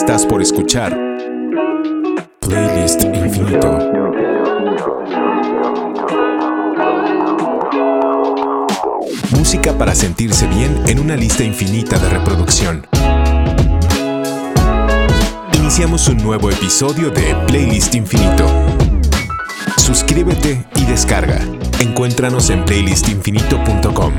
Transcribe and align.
Estás 0.00 0.24
por 0.24 0.40
escuchar 0.40 0.98
Playlist 2.40 3.04
Infinito. 3.04 3.78
Música 9.36 9.76
para 9.76 9.94
sentirse 9.94 10.46
bien 10.46 10.74
en 10.86 11.00
una 11.00 11.16
lista 11.16 11.44
infinita 11.44 11.98
de 11.98 12.08
reproducción. 12.08 12.86
Iniciamos 15.52 16.08
un 16.08 16.16
nuevo 16.16 16.50
episodio 16.50 17.10
de 17.10 17.36
Playlist 17.46 17.94
Infinito. 17.94 18.46
Suscríbete 19.76 20.64
y 20.76 20.86
descarga. 20.86 21.40
Encuéntranos 21.78 22.48
en 22.48 22.64
playlistinfinito.com. 22.64 24.14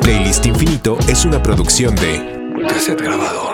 Playlist 0.00 0.46
Infinito 0.46 0.96
es 1.08 1.24
una 1.24 1.42
producción 1.42 1.96
de 1.96 2.54
Cassette 2.68 3.02
Grabador. 3.02 3.51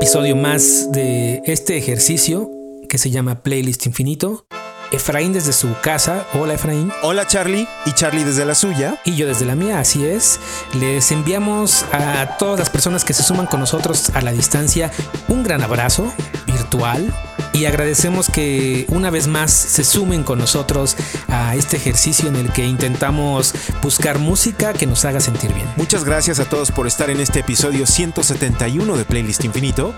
Episodio 0.00 0.34
más 0.34 0.90
de 0.92 1.42
este 1.44 1.76
ejercicio 1.76 2.50
que 2.88 2.96
se 2.96 3.10
llama 3.10 3.42
Playlist 3.42 3.84
Infinito. 3.84 4.46
Efraín 4.92 5.34
desde 5.34 5.52
su 5.52 5.68
casa. 5.82 6.26
Hola 6.32 6.54
Efraín. 6.54 6.90
Hola 7.02 7.26
Charlie 7.26 7.68
y 7.84 7.92
Charlie 7.92 8.24
desde 8.24 8.46
la 8.46 8.54
suya. 8.54 8.98
Y 9.04 9.16
yo 9.16 9.26
desde 9.26 9.44
la 9.44 9.56
mía, 9.56 9.78
así 9.78 10.06
es. 10.06 10.40
Les 10.72 11.12
enviamos 11.12 11.84
a 11.92 12.38
todas 12.38 12.58
las 12.58 12.70
personas 12.70 13.04
que 13.04 13.12
se 13.12 13.22
suman 13.22 13.44
con 13.44 13.60
nosotros 13.60 14.08
a 14.14 14.22
la 14.22 14.32
distancia 14.32 14.90
un 15.28 15.42
gran 15.42 15.62
abrazo 15.62 16.10
virtual 16.46 17.14
y 17.52 17.64
agradecemos 17.64 18.28
que 18.28 18.86
una 18.88 19.10
vez 19.10 19.26
más 19.26 19.50
se 19.50 19.84
sumen 19.84 20.22
con 20.22 20.38
nosotros 20.38 20.96
a 21.28 21.54
este 21.56 21.76
ejercicio 21.76 22.28
en 22.28 22.36
el 22.36 22.52
que 22.52 22.66
intentamos 22.66 23.54
buscar 23.82 24.18
música 24.18 24.72
que 24.72 24.86
nos 24.86 25.04
haga 25.04 25.20
sentir 25.20 25.52
bien. 25.52 25.66
Muchas 25.76 26.04
gracias 26.04 26.40
a 26.40 26.44
todos 26.44 26.70
por 26.70 26.86
estar 26.86 27.10
en 27.10 27.20
este 27.20 27.40
episodio 27.40 27.86
171 27.86 28.96
de 28.96 29.04
Playlist 29.04 29.44
Infinito. 29.44 29.94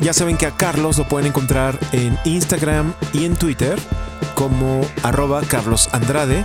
Ya 0.00 0.12
saben 0.12 0.36
que 0.36 0.46
a 0.46 0.50
Carlos 0.52 0.98
lo 0.98 1.08
pueden 1.08 1.28
encontrar 1.28 1.78
en 1.92 2.18
Instagram 2.24 2.92
y 3.12 3.24
en 3.24 3.36
Twitter 3.36 3.78
como 4.34 4.84
arroba 5.02 5.42
Carlos 5.42 5.88
Andrade. 5.92 6.44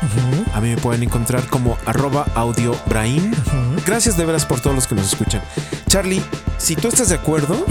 A 0.53 0.61
mí 0.61 0.69
me 0.69 0.77
pueden 0.77 1.03
encontrar 1.03 1.47
como 1.47 1.77
arroba 1.85 2.25
audio 2.35 2.75
Brahim. 2.87 3.31
Gracias 3.85 4.17
de 4.17 4.25
veras 4.25 4.45
por 4.45 4.59
todos 4.59 4.75
los 4.75 4.87
que 4.87 4.95
nos 4.95 5.07
escuchan. 5.07 5.41
Charlie, 5.87 6.21
si 6.57 6.75
tú 6.75 6.87
estás 6.87 7.09
de 7.09 7.15
acuerdo, 7.15 7.65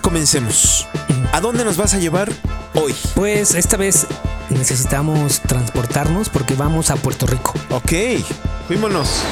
comencemos. 0.00 0.86
¿A 1.34 1.40
dónde 1.40 1.64
nos 1.64 1.76
vas 1.76 1.92
a 1.94 1.98
llevar 1.98 2.30
hoy? 2.74 2.94
Pues 3.16 3.56
esta 3.56 3.76
vez 3.76 4.06
necesitamos 4.50 5.40
transportarnos 5.40 6.28
porque 6.28 6.54
vamos 6.54 6.92
a 6.92 6.94
Puerto 6.94 7.26
Rico. 7.26 7.54
Ok, 7.70 7.92
fuímonos. 8.68 9.24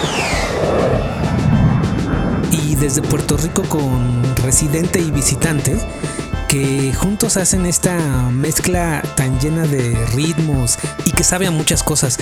Y 2.50 2.75
desde 2.75 3.03
Puerto 3.03 3.36
Rico 3.36 3.62
con 3.69 4.20
residente 4.39 4.98
y 4.98 5.12
visitante 5.12 5.78
que 6.48 6.92
juntos 6.92 7.36
hacen 7.36 7.67
esta 7.67 7.97
mezcla 8.30 9.00
tan 9.14 9.39
llena 9.39 9.62
de 9.69 9.95
ritmos 10.06 10.80
y 11.05 11.12
que 11.12 11.23
sabe 11.23 11.47
a 11.47 11.53
muchas 11.53 11.84
cosas. 11.84 12.19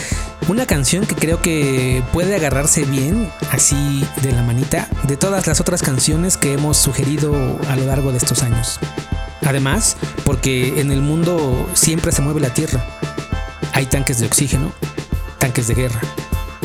Una 0.47 0.67
canción 0.67 1.07
que 1.07 1.15
creo 1.15 1.41
que 1.41 2.03
puede 2.13 2.35
agarrarse 2.35 2.85
bien, 2.85 3.33
así 3.51 4.07
de 4.21 4.33
la 4.33 4.43
manita, 4.43 4.89
de 5.05 5.17
todas 5.17 5.47
las 5.47 5.59
otras 5.59 5.81
canciones 5.81 6.37
que 6.37 6.53
hemos 6.53 6.77
sugerido 6.77 7.35
a 7.71 7.77
lo 7.77 7.87
largo 7.87 8.13
de 8.13 8.19
estos 8.19 8.43
años. 8.43 8.79
Además, 9.43 9.97
porque 10.25 10.81
en 10.81 10.93
el 10.93 11.01
mundo 11.01 11.69
siempre 11.75 12.13
se 12.13 12.23
mueve 12.23 12.41
la 12.41 12.53
tierra. 12.53 12.85
Hay 13.73 13.87
tanques 13.87 14.19
de 14.21 14.27
oxígeno, 14.27 14.73
tanques 15.39 15.67
de 15.69 15.75
guerra. 15.75 16.01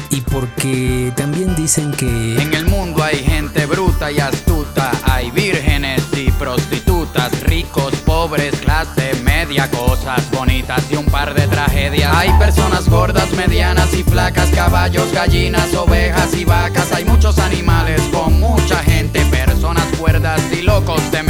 Y 0.10 0.22
porque 0.22 1.12
también 1.16 1.56
dicen 1.56 1.92
que... 1.92 2.42
En 2.42 2.54
el 2.54 2.66
mundo 2.66 3.04
hay 3.04 3.18
gente 3.18 3.66
bruta 3.66 4.12
y 4.12 4.20
astuta, 4.20 4.92
hay 5.04 5.32
vírgenes 5.32 6.04
y 6.16 6.32
prostitutas, 6.32 7.42
ricos, 7.42 7.94
pobres, 8.06 8.56
clase 8.58 9.16
media, 9.24 9.70
cosas 9.70 10.30
bonitas 10.32 10.84
y 10.90 10.96
un 10.96 11.06
par 11.06 11.34
de 11.34 11.48
tragedias. 11.48 12.16
Hay 12.16 12.30
personas 12.40 12.88
gordas, 12.90 13.32
medianas 13.34 13.94
y 13.94 14.04
flacas, 14.04 14.50
caballos, 14.50 15.12
gallinas, 15.12 15.74
ovejas 15.74 16.34
y 16.36 16.46
vacas. 16.46 16.92
Hay 16.94 17.06
muchos 17.06 17.38
animales 17.40 18.02
con 18.12 18.40
mucha 18.40 18.78
gente, 18.84 19.26
personas 19.26 19.86
cuerdas 19.98 20.42
y 20.52 20.62
locos 20.62 21.02
de 21.12 21.24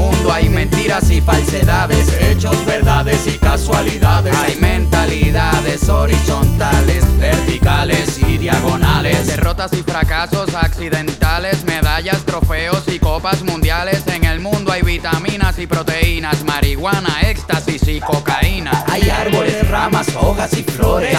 mundo 0.00 0.32
hay 0.32 0.48
mentiras 0.48 1.10
y 1.10 1.20
falsedades, 1.20 2.08
hechos, 2.20 2.64
verdades 2.64 3.26
y 3.26 3.38
casualidades. 3.38 4.34
Hay 4.34 4.56
mentalidades 4.56 5.88
horizontales, 5.88 7.04
verticales 7.18 8.18
y 8.18 8.38
diagonales. 8.38 9.26
Derrotas 9.26 9.72
y 9.74 9.82
fracasos 9.82 10.54
accidentales, 10.54 11.64
medallas, 11.64 12.24
trofeos 12.24 12.84
y 12.88 12.98
copas 12.98 13.42
mundiales. 13.42 14.06
En 14.06 14.24
el 14.24 14.40
mundo 14.40 14.72
hay 14.72 14.82
vitaminas 14.82 15.58
y 15.58 15.66
proteínas, 15.66 16.44
marihuana, 16.44 17.20
éxtasis 17.22 17.86
y 17.88 18.00
cocaína. 18.00 18.84
Hay 18.88 19.10
árboles, 19.10 19.68
ramas, 19.68 20.09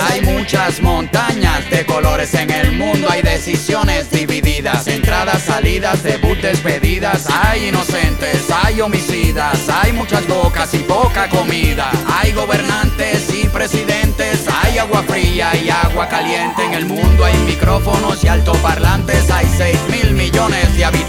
Hay 0.09 0.21
muchas 0.21 0.81
montañas 0.81 1.69
de 1.69 1.85
colores 1.85 2.33
en 2.33 2.49
el 2.49 2.71
mundo. 2.71 3.07
Hay 3.09 3.21
decisiones 3.21 4.09
divididas, 4.09 4.87
entradas, 4.87 5.43
salidas, 5.43 6.01
debut, 6.03 6.37
despedidas. 6.39 7.27
Hay 7.29 7.67
inocentes, 7.67 8.49
hay 8.63 8.79
homicidas. 8.79 9.67
Hay 9.69 9.91
muchas 9.93 10.25
bocas 10.27 10.73
y 10.73 10.79
poca 10.79 11.27
comida. 11.29 11.91
Hay 12.07 12.31
gobernantes 12.31 13.27
y 13.33 13.47
presidentes. 13.47 14.45
Hay 14.63 14.77
agua 14.77 15.03
fría 15.03 15.55
y 15.55 15.69
agua 15.69 16.07
caliente. 16.07 16.65
En 16.65 16.73
el 16.73 16.85
mundo 16.85 17.25
hay 17.25 17.37
micrófonos 17.39 18.23
y 18.23 18.27
altoparlantes. 18.27 19.29
Hay 19.29 19.47
6 19.57 19.77
mil 19.89 20.11
millones 20.13 20.75
de 20.77 20.85
habitantes. 20.85 21.00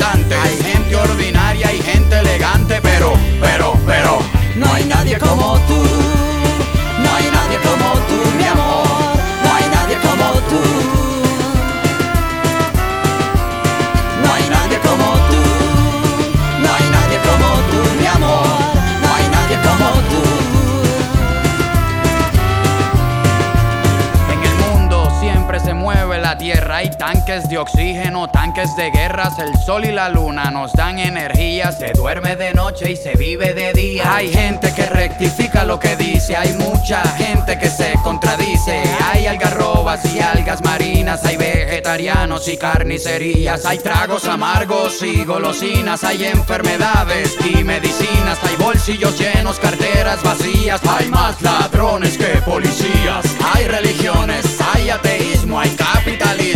Tanques 27.33 27.49
de 27.49 27.59
oxígeno, 27.59 28.29
tanques 28.29 28.77
de 28.77 28.91
guerras. 28.91 29.39
El 29.39 29.57
sol 29.65 29.87
y 29.87 29.93
la 29.93 30.11
luna 30.11 30.51
nos 30.51 30.73
dan 30.75 30.99
energía. 30.99 31.73
Se 31.73 31.93
duerme 31.93 32.37
de 32.37 32.53
noche 32.53 32.93
y 32.93 32.97
se 32.97 33.15
vive 33.15 33.55
de 33.55 33.73
día. 33.73 34.15
Hay 34.15 34.31
gente 34.31 34.73
que 34.75 34.85
rectifica 34.85 35.65
lo 35.65 35.79
que 35.79 35.97
dice. 35.97 36.37
Hay 36.37 36.53
mucha 36.55 37.03
gente 37.17 37.59
que 37.59 37.71
se 37.71 37.95
contradice. 38.03 38.83
Hay 39.11 39.27
algarrobas 39.27 40.05
y 40.13 40.21
algas 40.21 40.63
marinas. 40.63 41.25
Hay 41.25 41.39
vegetarianos 41.39 42.49
y 42.49 42.59
carnicerías. 42.59 43.65
Hay 43.65 43.79
tragos 43.79 44.27
amargos 44.27 45.03
y 45.03 45.25
golosinas. 45.25 46.05
Hay 46.05 46.27
enfermedades 46.27 47.35
y 47.47 47.65
medicinas. 47.65 48.39
Hay 48.43 48.57
bolsillos 48.57 49.19
llenos, 49.19 49.59
carteras 49.59 50.23
vacías. 50.23 50.83
Hay 50.87 51.09
más 51.09 51.41
ladrones 51.41 52.19
que 52.19 52.43
policías. 52.45 53.25
Hay 53.55 53.67
religiones, 53.69 54.45
hay 54.75 54.91
ateísmo, 54.91 55.59
hay 55.59 55.71
capitalismo 55.71 56.52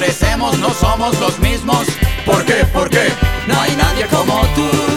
parecemos, 0.00 0.58
no 0.58 0.72
somos 0.72 1.20
los 1.20 1.38
mismos. 1.40 1.86
¿Por 2.24 2.42
qué? 2.46 2.64
¿Por 2.72 2.88
qué? 2.88 3.08
No 3.46 3.60
hay 3.60 3.76
nadie 3.76 4.06
como 4.06 4.40
tú. 4.54 4.89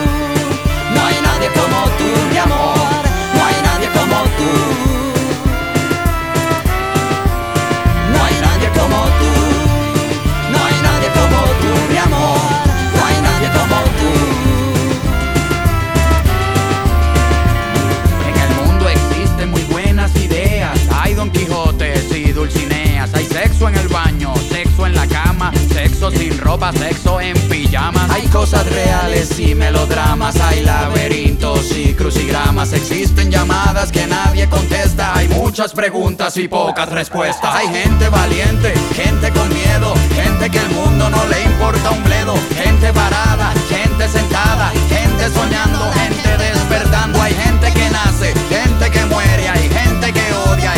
Sin 26.11 26.37
ropa, 26.39 26.71
sexo 26.73 27.21
en 27.21 27.37
pijamas. 27.49 28.09
Hay 28.09 28.27
cosas 28.27 28.65
reales 28.69 29.39
y 29.39 29.55
melodramas. 29.55 30.35
Hay 30.41 30.61
laberintos 30.63 31.71
y 31.77 31.93
crucigramas. 31.93 32.73
Existen 32.73 33.31
llamadas 33.31 33.91
que 33.91 34.05
nadie 34.07 34.49
contesta. 34.49 35.15
Hay 35.15 35.27
muchas 35.29 35.71
preguntas 35.73 36.35
y 36.37 36.47
pocas 36.47 36.89
respuestas. 36.89 37.55
Hay 37.55 37.67
gente 37.67 38.09
valiente, 38.09 38.73
gente 38.93 39.31
con 39.31 39.47
miedo, 39.53 39.93
gente 40.13 40.49
que 40.49 40.59
el 40.59 40.69
mundo 40.71 41.09
no 41.09 41.25
le 41.27 41.41
importa 41.43 41.91
un 41.91 42.03
bledo. 42.03 42.35
Gente 42.55 42.91
parada, 42.91 43.53
gente 43.69 44.07
sentada, 44.09 44.71
gente 44.89 45.29
soñando, 45.29 45.91
gente 45.93 46.37
despertando. 46.37 47.21
Hay 47.21 47.33
gente 47.33 47.71
que 47.71 47.89
nace, 47.89 48.33
gente 48.49 48.91
que 48.91 49.05
muere, 49.05 49.47
hay 49.47 49.69
gente 49.69 50.11
que 50.11 50.33
odia, 50.33 50.73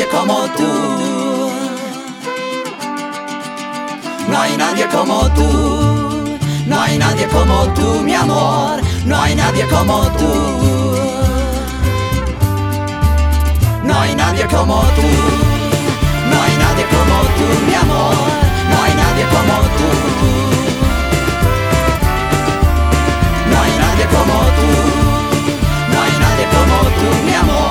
nadie 0.00 0.08
como 0.08 0.34
tú. 0.56 1.50
No 4.28 4.40
hay 4.40 4.56
nadie 4.56 4.86
como 4.88 5.28
tú, 5.34 6.38
no 6.66 6.80
hay 6.80 6.96
nadie 6.96 7.26
como 7.28 7.66
tú, 7.74 8.00
mi 8.02 8.14
amor, 8.14 8.80
no 9.04 9.20
hay 9.20 9.34
nadie 9.34 9.66
como 9.66 10.02
tú. 10.18 10.32
No 13.84 14.00
hay 14.00 14.14
nadie 14.14 14.46
como 14.46 14.80
tú, 14.96 15.08
no 16.30 16.42
hay 16.42 16.56
nadie 16.64 16.86
como 16.94 17.16
tú, 17.36 17.46
mi 17.66 17.74
amor, 17.74 18.14
no 18.70 18.82
hay 18.82 18.94
nadie 18.94 19.24
como 19.34 19.56
tú. 19.78 19.90
No 23.50 23.62
hay 23.62 23.72
nadie 23.78 24.06
como 24.06 24.38
tú 24.56 25.00
como 26.52 26.78
tú, 26.98 27.24
mi 27.26 27.34
amor, 27.34 27.69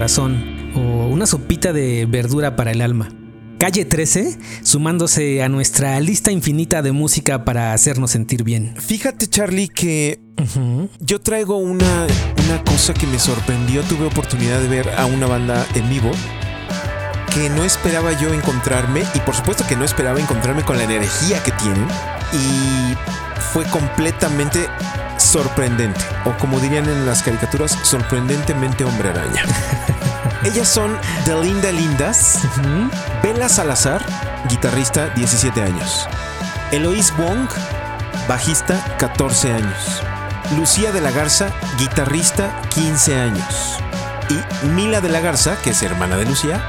corazón 0.00 0.72
o 0.74 1.08
una 1.08 1.26
sopita 1.26 1.74
de 1.74 2.06
verdura 2.06 2.56
para 2.56 2.70
el 2.70 2.80
alma. 2.80 3.10
Calle 3.58 3.84
13, 3.84 4.38
sumándose 4.62 5.42
a 5.42 5.50
nuestra 5.50 6.00
lista 6.00 6.32
infinita 6.32 6.80
de 6.80 6.90
música 6.90 7.44
para 7.44 7.74
hacernos 7.74 8.10
sentir 8.10 8.42
bien. 8.42 8.74
Fíjate, 8.78 9.26
Charlie, 9.26 9.68
que 9.68 10.18
yo 11.00 11.20
traigo 11.20 11.58
una, 11.58 12.06
una 12.46 12.64
cosa 12.64 12.94
que 12.94 13.06
me 13.06 13.18
sorprendió. 13.18 13.82
Tuve 13.82 14.06
oportunidad 14.06 14.62
de 14.62 14.68
ver 14.68 14.88
a 14.96 15.04
una 15.04 15.26
banda 15.26 15.66
en 15.74 15.86
vivo 15.90 16.10
que 17.34 17.50
no 17.50 17.62
esperaba 17.62 18.18
yo 18.18 18.32
encontrarme 18.32 19.02
y 19.14 19.18
por 19.20 19.34
supuesto 19.34 19.66
que 19.68 19.76
no 19.76 19.84
esperaba 19.84 20.18
encontrarme 20.18 20.62
con 20.62 20.78
la 20.78 20.84
energía 20.84 21.42
que 21.42 21.52
tienen 21.52 21.86
y 22.32 22.94
fue 23.52 23.64
completamente 23.66 24.66
sorprendente, 25.20 26.00
o 26.24 26.32
como 26.38 26.58
dirían 26.60 26.88
en 26.88 27.06
las 27.06 27.22
caricaturas, 27.22 27.78
sorprendentemente 27.82 28.84
hombre 28.84 29.10
araña. 29.10 29.44
Ellas 30.44 30.68
son 30.68 30.96
The 31.26 31.42
Linda 31.42 31.70
Lindas, 31.70 32.40
Bella 33.22 33.48
Salazar, 33.48 34.02
guitarrista, 34.48 35.08
17 35.10 35.62
años. 35.62 36.08
Eloise 36.72 37.12
Wong, 37.18 37.48
bajista, 38.26 38.96
14 38.98 39.52
años. 39.52 40.02
Lucía 40.56 40.92
de 40.92 41.00
la 41.00 41.10
Garza, 41.10 41.50
guitarrista, 41.78 42.50
15 42.70 43.20
años. 43.20 43.78
Y 44.30 44.66
Mila 44.66 45.00
de 45.00 45.10
la 45.10 45.20
Garza, 45.20 45.56
que 45.62 45.70
es 45.70 45.82
hermana 45.82 46.16
de 46.16 46.24
Lucía, 46.24 46.60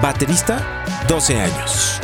baterista, 0.00 0.84
12 1.08 1.40
años. 1.40 2.00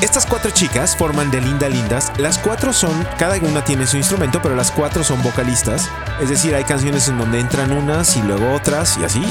Estas 0.00 0.26
cuatro 0.26 0.50
chicas 0.50 0.96
forman 0.96 1.30
de 1.30 1.40
Linda 1.40 1.68
Lindas. 1.68 2.12
Las 2.18 2.38
cuatro 2.38 2.72
son, 2.72 3.06
cada 3.16 3.36
una 3.36 3.64
tiene 3.64 3.86
su 3.86 3.96
instrumento, 3.96 4.42
pero 4.42 4.54
las 4.54 4.70
cuatro 4.70 5.04
son 5.04 5.22
vocalistas. 5.22 5.88
Es 6.20 6.28
decir, 6.28 6.54
hay 6.54 6.64
canciones 6.64 7.08
en 7.08 7.18
donde 7.18 7.40
entran 7.40 7.72
unas 7.72 8.16
y 8.16 8.22
luego 8.22 8.52
otras 8.52 8.98
y 8.98 9.04
así. 9.04 9.24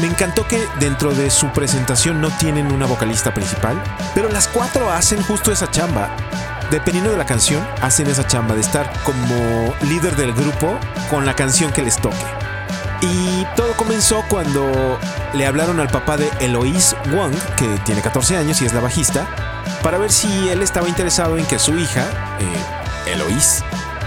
Me 0.00 0.06
encantó 0.06 0.46
que 0.46 0.62
dentro 0.78 1.14
de 1.14 1.30
su 1.30 1.48
presentación 1.48 2.20
no 2.20 2.30
tienen 2.30 2.70
una 2.72 2.86
vocalista 2.86 3.34
principal, 3.34 3.82
pero 4.14 4.30
las 4.30 4.46
cuatro 4.48 4.90
hacen 4.90 5.22
justo 5.22 5.52
esa 5.52 5.70
chamba. 5.70 6.08
Dependiendo 6.70 7.10
de 7.10 7.16
la 7.16 7.26
canción, 7.26 7.66
hacen 7.80 8.06
esa 8.08 8.26
chamba 8.26 8.54
de 8.54 8.60
estar 8.60 8.90
como 9.04 9.74
líder 9.82 10.16
del 10.16 10.32
grupo 10.32 10.78
con 11.10 11.26
la 11.26 11.34
canción 11.34 11.72
que 11.72 11.82
les 11.82 11.96
toque. 11.96 12.16
Y 13.00 13.46
todo 13.56 13.72
comenzó 13.76 14.24
cuando 14.28 14.98
le 15.34 15.46
hablaron 15.46 15.80
al 15.80 15.88
papá 15.88 16.16
de 16.16 16.30
Eloise 16.40 16.96
Wong, 17.12 17.34
que 17.56 17.66
tiene 17.84 18.00
14 18.00 18.36
años 18.36 18.60
y 18.62 18.66
es 18.66 18.72
la 18.72 18.80
bajista, 18.80 19.26
para 19.86 19.98
ver 19.98 20.10
si 20.10 20.48
él 20.48 20.62
estaba 20.62 20.88
interesado 20.88 21.38
en 21.38 21.46
que 21.46 21.60
su 21.60 21.78
hija, 21.78 22.02
eh, 22.40 23.60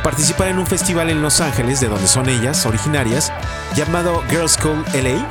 participara 0.04 0.50
en 0.50 0.60
un 0.60 0.68
festival 0.68 1.10
en 1.10 1.22
Los 1.22 1.40
Ángeles, 1.40 1.80
de 1.80 1.88
donde 1.88 2.06
son 2.06 2.28
ellas 2.28 2.66
originarias, 2.66 3.32
llamado 3.76 4.22
Girls 4.30 4.58
School 4.60 4.84
LA. 4.94 5.26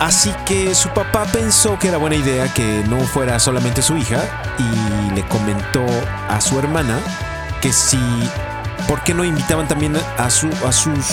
Así 0.00 0.34
que 0.44 0.74
su 0.74 0.88
papá 0.88 1.24
pensó 1.26 1.78
que 1.78 1.86
era 1.86 1.98
buena 1.98 2.16
idea 2.16 2.52
que 2.52 2.82
no 2.88 2.98
fuera 2.98 3.38
solamente 3.38 3.80
su 3.80 3.96
hija 3.96 4.24
y 4.58 5.14
le 5.14 5.24
comentó 5.28 5.86
a 6.28 6.40
su 6.40 6.58
hermana 6.58 6.98
que 7.60 7.72
si, 7.72 8.00
¿por 8.88 9.04
qué 9.04 9.14
no 9.14 9.22
invitaban 9.22 9.68
también 9.68 9.96
a, 9.96 10.24
a 10.24 10.30
sus 10.30 11.06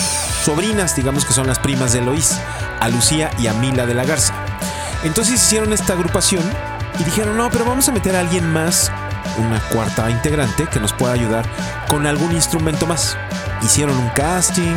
sobrinas, 0.44 0.96
digamos 0.96 1.24
que 1.24 1.32
son 1.32 1.46
las 1.46 1.60
primas 1.60 1.92
de 1.92 2.00
Eloise, 2.00 2.40
a 2.80 2.88
Lucía 2.88 3.30
y 3.38 3.46
a 3.46 3.52
Mila 3.52 3.86
de 3.86 3.94
la 3.94 4.04
Garza? 4.04 4.34
Entonces 5.04 5.34
hicieron 5.34 5.72
esta 5.72 5.92
agrupación 5.92 6.42
y 6.98 7.04
dijeron, 7.04 7.36
no, 7.36 7.50
pero 7.50 7.64
vamos 7.64 7.88
a 7.88 7.92
meter 7.92 8.14
a 8.16 8.20
alguien 8.20 8.52
más, 8.52 8.92
una 9.38 9.60
cuarta 9.70 10.10
integrante 10.10 10.66
que 10.66 10.80
nos 10.80 10.92
pueda 10.92 11.12
ayudar 11.12 11.44
con 11.88 12.06
algún 12.06 12.32
instrumento 12.32 12.86
más. 12.86 13.16
Hicieron 13.62 13.96
un 13.96 14.08
casting, 14.10 14.76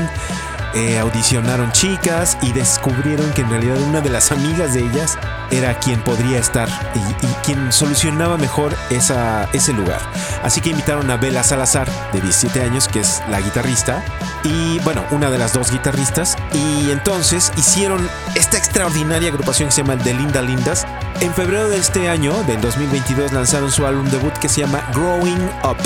eh, 0.73 0.99
audicionaron 0.99 1.71
chicas 1.71 2.37
y 2.41 2.51
descubrieron 2.51 3.31
que 3.31 3.41
en 3.41 3.49
realidad 3.49 3.81
una 3.81 4.01
de 4.01 4.09
las 4.09 4.31
amigas 4.31 4.73
de 4.73 4.81
ellas 4.81 5.17
era 5.49 5.79
quien 5.79 6.01
podría 6.01 6.39
estar 6.39 6.69
y, 6.93 7.25
quien 7.45 7.71
solucionaba 7.71 8.37
mejor 8.37 8.75
esa, 8.89 9.49
ese 9.53 9.73
lugar. 9.73 9.99
Así 10.43 10.61
que 10.61 10.69
invitaron 10.69 11.09
a 11.09 11.17
Bella 11.17 11.41
Salazar, 11.41 11.89
de 12.13 12.21
17 12.21 12.61
años, 12.61 12.87
que 12.87 12.99
es 12.99 13.23
la 13.29 13.39
guitarrista, 13.41 14.03
y 14.43 14.79
bueno, 14.79 15.03
una 15.11 15.31
de 15.31 15.37
las 15.37 15.53
dos 15.53 15.71
guitarristas, 15.71 16.36
y 16.53 16.91
entonces 16.91 17.51
hicieron 17.57 18.07
esta 18.35 18.57
extraordinaria 18.57 19.30
agrupación 19.30 19.69
que 19.69 19.75
se 19.75 19.81
llama 19.83 19.97
The 20.01 20.13
Linda 20.13 20.42
Lindas. 20.42 20.85
En 21.21 21.33
febrero 21.33 21.69
de 21.69 21.77
este 21.77 22.09
año, 22.09 22.33
del 22.44 22.61
2022, 22.61 23.33
lanzaron 23.33 23.71
su 23.71 23.85
álbum 23.85 24.06
debut 24.09 24.33
que 24.33 24.49
se 24.49 24.61
llama 24.61 24.81
Growing 24.94 25.49
Up. 25.63 25.77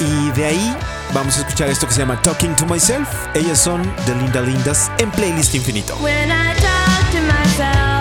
Y 0.00 0.30
de 0.30 0.46
ahí 0.46 0.76
vamos 1.12 1.36
a 1.36 1.40
escuchar 1.40 1.68
esto 1.68 1.86
que 1.86 1.92
se 1.92 2.00
llama 2.00 2.20
Talking 2.22 2.56
to 2.56 2.66
Myself. 2.66 3.08
Ellas 3.34 3.58
son 3.58 3.82
The 4.06 4.14
Linda 4.14 4.40
Lindas 4.40 4.90
en 4.98 5.10
Playlist 5.10 5.54
Infinito. 5.54 5.96
I'm 6.02 6.28
talking 6.56 7.20
to 7.20 7.32
myself. 7.32 7.91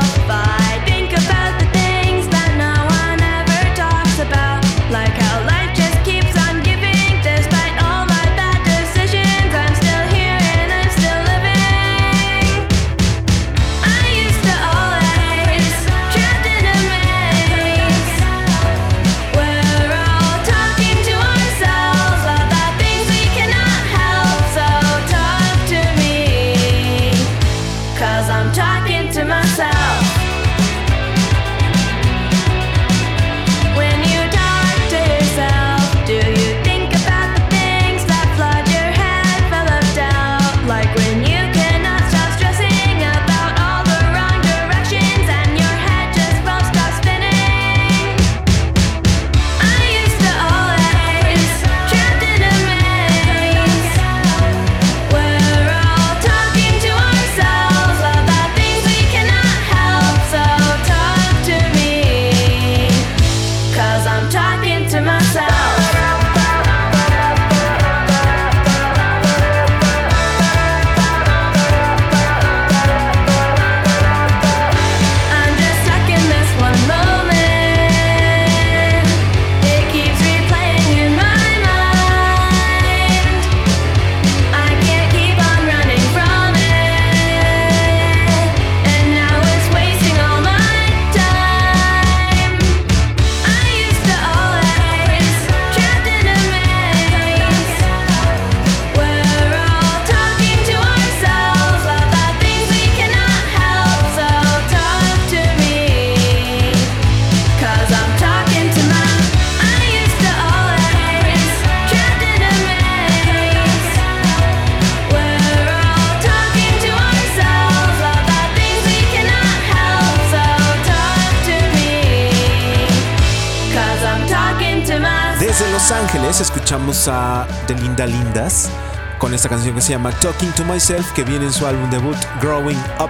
Ángeles 125.93 126.39
escuchamos 126.39 127.09
a 127.09 127.45
The 127.67 127.75
Linda 127.75 128.05
Lindas 128.05 128.69
con 129.17 129.33
esta 129.33 129.49
canción 129.49 129.75
que 129.75 129.81
se 129.81 129.89
llama 129.89 130.11
Talking 130.11 130.51
to 130.53 130.63
Myself 130.63 131.11
que 131.11 131.23
viene 131.23 131.45
en 131.45 131.53
su 131.53 131.67
álbum 131.67 131.89
debut 131.89 132.15
Growing 132.41 132.79
Up. 132.99 133.09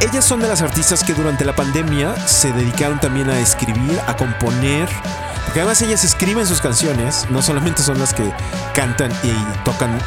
Ellas 0.00 0.24
son 0.24 0.40
de 0.40 0.48
las 0.48 0.60
artistas 0.60 1.02
que 1.02 1.14
durante 1.14 1.44
la 1.46 1.54
pandemia 1.54 2.14
se 2.26 2.52
dedicaron 2.52 3.00
también 3.00 3.30
a 3.30 3.38
escribir, 3.38 3.98
a 4.06 4.16
componer, 4.16 4.88
porque 5.44 5.60
además 5.60 5.80
ellas 5.80 6.04
escriben 6.04 6.46
sus 6.46 6.60
canciones, 6.60 7.26
no 7.30 7.40
solamente 7.40 7.82
son 7.82 7.98
las 7.98 8.12
que 8.12 8.32
cantan 8.74 9.10
y 9.22 9.32
tocan 9.64 9.98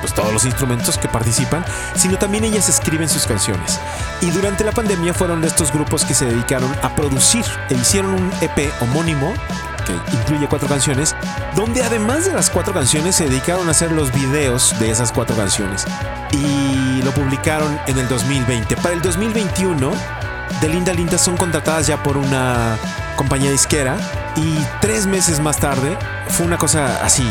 pues, 0.00 0.12
todos 0.12 0.32
los 0.32 0.44
instrumentos 0.44 0.98
que 0.98 1.08
participan, 1.08 1.64
sino 1.94 2.18
también 2.18 2.44
ellas 2.44 2.68
escriben 2.68 3.08
sus 3.08 3.26
canciones. 3.26 3.80
Y 4.20 4.30
durante 4.30 4.62
la 4.62 4.72
pandemia 4.72 5.14
fueron 5.14 5.40
de 5.40 5.48
estos 5.48 5.72
grupos 5.72 6.04
que 6.04 6.12
se 6.12 6.26
dedicaron 6.26 6.70
a 6.82 6.94
producir 6.94 7.44
e 7.70 7.74
hicieron 7.74 8.12
un 8.12 8.30
EP 8.42 8.70
homónimo 8.82 9.32
que 9.84 9.92
incluye 10.16 10.48
cuatro 10.48 10.68
canciones, 10.68 11.14
donde 11.54 11.82
además 11.82 12.24
de 12.24 12.32
las 12.32 12.50
cuatro 12.50 12.72
canciones 12.72 13.16
se 13.16 13.28
dedicaron 13.28 13.68
a 13.68 13.72
hacer 13.72 13.92
los 13.92 14.12
videos 14.12 14.78
de 14.80 14.90
esas 14.90 15.12
cuatro 15.12 15.36
canciones. 15.36 15.86
Y 16.32 17.02
lo 17.02 17.12
publicaron 17.12 17.78
en 17.86 17.98
el 17.98 18.08
2020. 18.08 18.76
Para 18.76 18.94
el 18.94 19.02
2021, 19.02 19.92
de 20.60 20.68
Linda 20.68 20.92
Linda 20.92 21.18
son 21.18 21.36
contratadas 21.36 21.86
ya 21.86 22.02
por 22.02 22.16
una 22.16 22.76
compañía 23.16 23.50
disquera 23.50 23.96
y 24.36 24.58
tres 24.80 25.06
meses 25.06 25.40
más 25.40 25.58
tarde 25.58 25.96
fue 26.28 26.46
una 26.46 26.58
cosa 26.58 27.04
así 27.04 27.28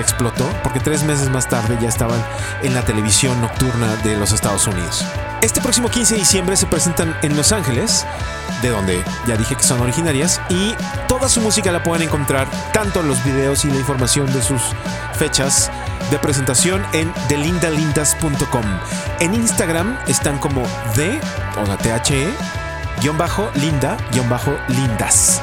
explotó, 0.00 0.48
porque 0.62 0.80
tres 0.80 1.02
meses 1.02 1.28
más 1.30 1.48
tarde 1.48 1.78
ya 1.80 1.88
estaban 1.88 2.22
en 2.62 2.74
la 2.74 2.82
televisión 2.82 3.40
nocturna 3.40 3.96
de 3.96 4.16
los 4.16 4.32
Estados 4.32 4.66
Unidos. 4.66 5.04
Este 5.42 5.60
próximo 5.60 5.88
15 5.88 6.14
de 6.14 6.20
diciembre 6.20 6.56
se 6.56 6.66
presentan 6.66 7.16
en 7.22 7.36
Los 7.36 7.52
Ángeles, 7.52 8.04
de 8.62 8.70
donde 8.70 9.04
ya 9.26 9.36
dije 9.36 9.54
que 9.54 9.62
son 9.62 9.80
originarias, 9.80 10.40
y 10.48 10.74
toda 11.06 11.28
su 11.28 11.40
música 11.40 11.70
la 11.70 11.82
pueden 11.82 12.08
encontrar, 12.08 12.48
tanto 12.72 13.02
los 13.02 13.22
videos 13.24 13.64
y 13.64 13.70
la 13.70 13.76
información 13.76 14.32
de 14.32 14.42
sus 14.42 14.62
fechas 15.14 15.70
de 16.10 16.18
presentación 16.18 16.84
en 16.92 17.12
delindalindas.com. 17.28 18.64
En 19.20 19.34
Instagram 19.34 19.98
están 20.06 20.38
como 20.38 20.62
de, 20.96 21.20
o 21.60 21.66
sea, 21.66 21.76
THE, 21.76 22.28
guion 23.00 23.18
bajo, 23.18 23.50
linda, 23.54 23.96
guion 24.12 24.28
bajo, 24.28 24.56
lindas 24.68 25.40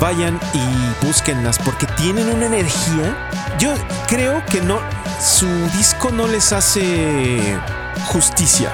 vayan 0.00 0.40
y 0.52 1.04
búsquenlas 1.06 1.58
porque 1.58 1.86
tienen 1.86 2.28
una 2.28 2.46
energía. 2.46 3.16
Yo 3.58 3.74
creo 4.06 4.44
que 4.46 4.60
no, 4.60 4.80
su 5.20 5.46
disco 5.76 6.10
no 6.10 6.26
les 6.26 6.52
hace 6.52 7.58
justicia. 8.06 8.72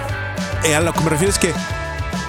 Eh, 0.65 0.75
a 0.75 0.81
lo 0.81 0.93
que 0.93 1.01
me 1.01 1.11
refiero 1.11 1.33
es 1.33 1.39
que 1.39 1.55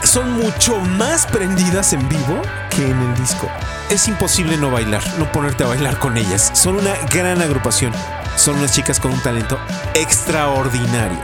son 0.03 0.31
mucho 0.33 0.79
más 0.79 1.25
prendidas 1.25 1.93
en 1.93 2.07
vivo 2.09 2.41
que 2.69 2.89
en 2.89 2.99
el 2.99 3.15
disco. 3.15 3.49
Es 3.89 4.07
imposible 4.07 4.57
no 4.57 4.71
bailar, 4.71 5.03
no 5.17 5.31
ponerte 5.31 5.63
a 5.63 5.67
bailar 5.67 5.99
con 5.99 6.17
ellas. 6.17 6.51
Son 6.53 6.75
una 6.75 6.93
gran 7.11 7.41
agrupación. 7.41 7.93
Son 8.35 8.57
unas 8.57 8.73
chicas 8.73 8.99
con 8.99 9.11
un 9.11 9.21
talento 9.21 9.59
extraordinario. 9.93 11.19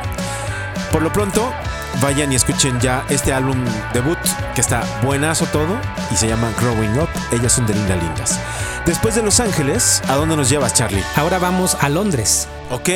Por 0.92 1.02
lo 1.02 1.12
pronto, 1.12 1.54
vayan 2.02 2.32
y 2.32 2.36
escuchen 2.36 2.80
ya 2.80 3.06
este 3.10 3.34
álbum 3.34 3.58
debut 3.94 4.18
que 4.56 4.62
está 4.62 4.84
buenazo 5.04 5.46
todo 5.48 5.78
y 6.12 6.16
se 6.16 6.28
llama 6.28 6.52
Growing 6.60 7.00
Up. 7.00 7.10
Ellas 7.32 7.54
son 7.54 7.66
de 7.66 7.74
Linda 7.74 7.96
Lindas. 7.96 8.40
Después 8.86 9.16
de 9.16 9.22
Los 9.22 9.40
Ángeles, 9.40 10.02
¿a 10.08 10.16
dónde 10.16 10.36
nos 10.36 10.50
llevas, 10.50 10.74
Charlie? 10.74 11.04
Ahora 11.16 11.38
vamos 11.38 11.78
a 11.80 11.90
Londres. 11.90 12.48
Ok. 12.72 12.90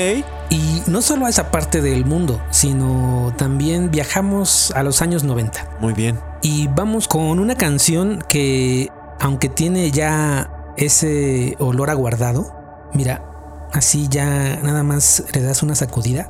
Y 0.50 0.84
no 0.88 1.02
solo 1.02 1.26
a 1.26 1.30
esa 1.30 1.52
parte 1.52 1.82
del 1.82 2.06
mundo, 2.06 2.42
sino 2.52 3.34
también 3.38 3.92
viajamos 3.92 4.72
a 4.76 4.84
los 4.84 5.02
años 5.02 5.24
90. 5.24 5.78
Muy 5.80 5.94
bien. 5.94 6.20
Y 6.42 6.68
vamos 6.68 7.08
con 7.08 7.40
una 7.40 7.56
canción 7.56 8.24
que, 8.28 8.90
aunque 9.20 9.50
tiene 9.50 9.92
ya 9.92 10.74
ese 10.78 11.56
olor 11.60 11.90
aguardado, 11.90 12.56
mira, 12.94 13.24
así 13.74 14.08
ya 14.10 14.58
nada 14.62 14.84
más 14.84 15.24
le 15.34 15.42
das 15.42 15.64
una 15.64 15.76
sacudida 15.76 16.30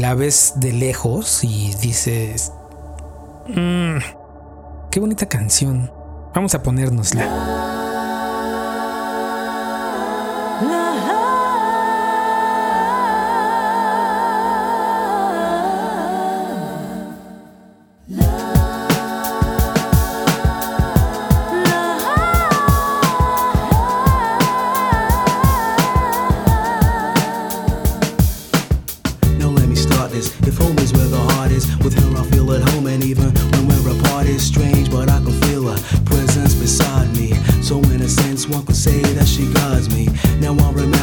la 0.00 0.14
ves 0.14 0.54
de 0.56 0.72
lejos 0.72 1.44
y 1.44 1.74
dices, 1.74 2.52
mmm, 3.48 3.98
qué 4.90 4.98
bonita 4.98 5.26
canción. 5.26 5.90
Vamos 6.34 6.54
a 6.54 6.62
ponérnosla. 6.62 7.69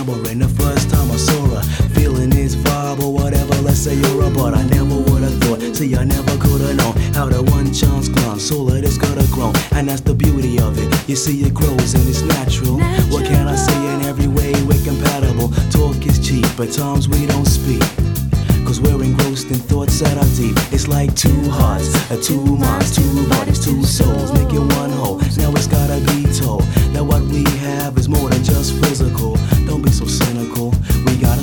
harbor. 0.08 0.30
And 0.30 0.42
the 0.42 0.48
first 0.48 0.90
time 0.90 1.12
I 1.12 1.18
saw 1.18 1.46
her, 1.48 1.62
feeling 1.94 2.30
this 2.30 2.56
vibe 2.56 3.02
or 3.02 3.14
whatever, 3.14 3.56
let's 3.62 3.80
say 3.80 3.96
you're 3.96 4.24
a 4.24 4.30
but 4.30 4.54
I 4.54 4.64
never 4.64 4.96
would've 4.96 5.42
thought. 5.44 5.62
See, 5.76 5.96
I 5.96 6.04
never 6.04 6.38
could've 6.38 6.76
known 6.76 6.94
how 7.14 7.28
the 7.28 7.44
one 7.44 7.74
chance 7.74 8.10
clown 8.10 8.40
soul 8.40 8.70
of 8.70 9.00
gonna 9.00 9.28
grow. 9.32 9.52
And 9.72 9.90
that's 9.90 10.02
the 10.02 10.14
beauty 10.14 10.60
of 10.60 10.78
it. 10.80 11.10
You 11.10 11.16
see, 11.16 11.44
it 11.44 11.54
grows 11.54 11.94
and 11.94 12.08
it's 12.08 12.22
natural. 12.22 12.78
natural. 12.78 13.12
What 13.12 13.26
can 13.26 13.48
I 13.48 13.56
say? 13.56 13.78
In 13.94 14.02
every 14.02 14.28
way, 14.28 14.54
we're 14.64 14.84
compatible. 14.84 15.50
Talk 15.72 16.06
is 16.06 16.20
cheap, 16.26 16.46
but 16.58 16.72
times 16.72 17.08
we 17.08 17.26
don't 17.26 17.46
speak. 17.46 17.84
Cause 18.66 18.82
we're 18.82 19.02
engrossed 19.02 19.48
in 19.48 19.56
thoughts 19.56 20.02
that 20.02 20.18
are 20.18 20.32
deep. 20.36 20.58
It's 20.74 20.90
like 20.90 21.16
two 21.16 21.50
hearts, 21.50 21.88
a 22.12 22.22
two 22.22 22.44
minds, 22.58 22.94
two 22.94 23.30
bodies, 23.30 23.64
two 23.64 23.82
souls, 23.84 24.34
making 24.34 24.68
one 24.76 24.92
whole. 24.92 25.20
Now 25.40 25.52
it's 25.56 25.68
gotta 25.68 26.02
be 26.12 26.28
told 26.34 26.64
that 26.92 27.04
what 27.04 27.22
we 27.22 27.46
have 27.64 27.98
is 27.98 28.10
more 28.10 28.30
than 28.30 28.44
just 28.44 28.74
physical 28.84 29.17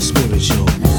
spiritual. 0.04 0.93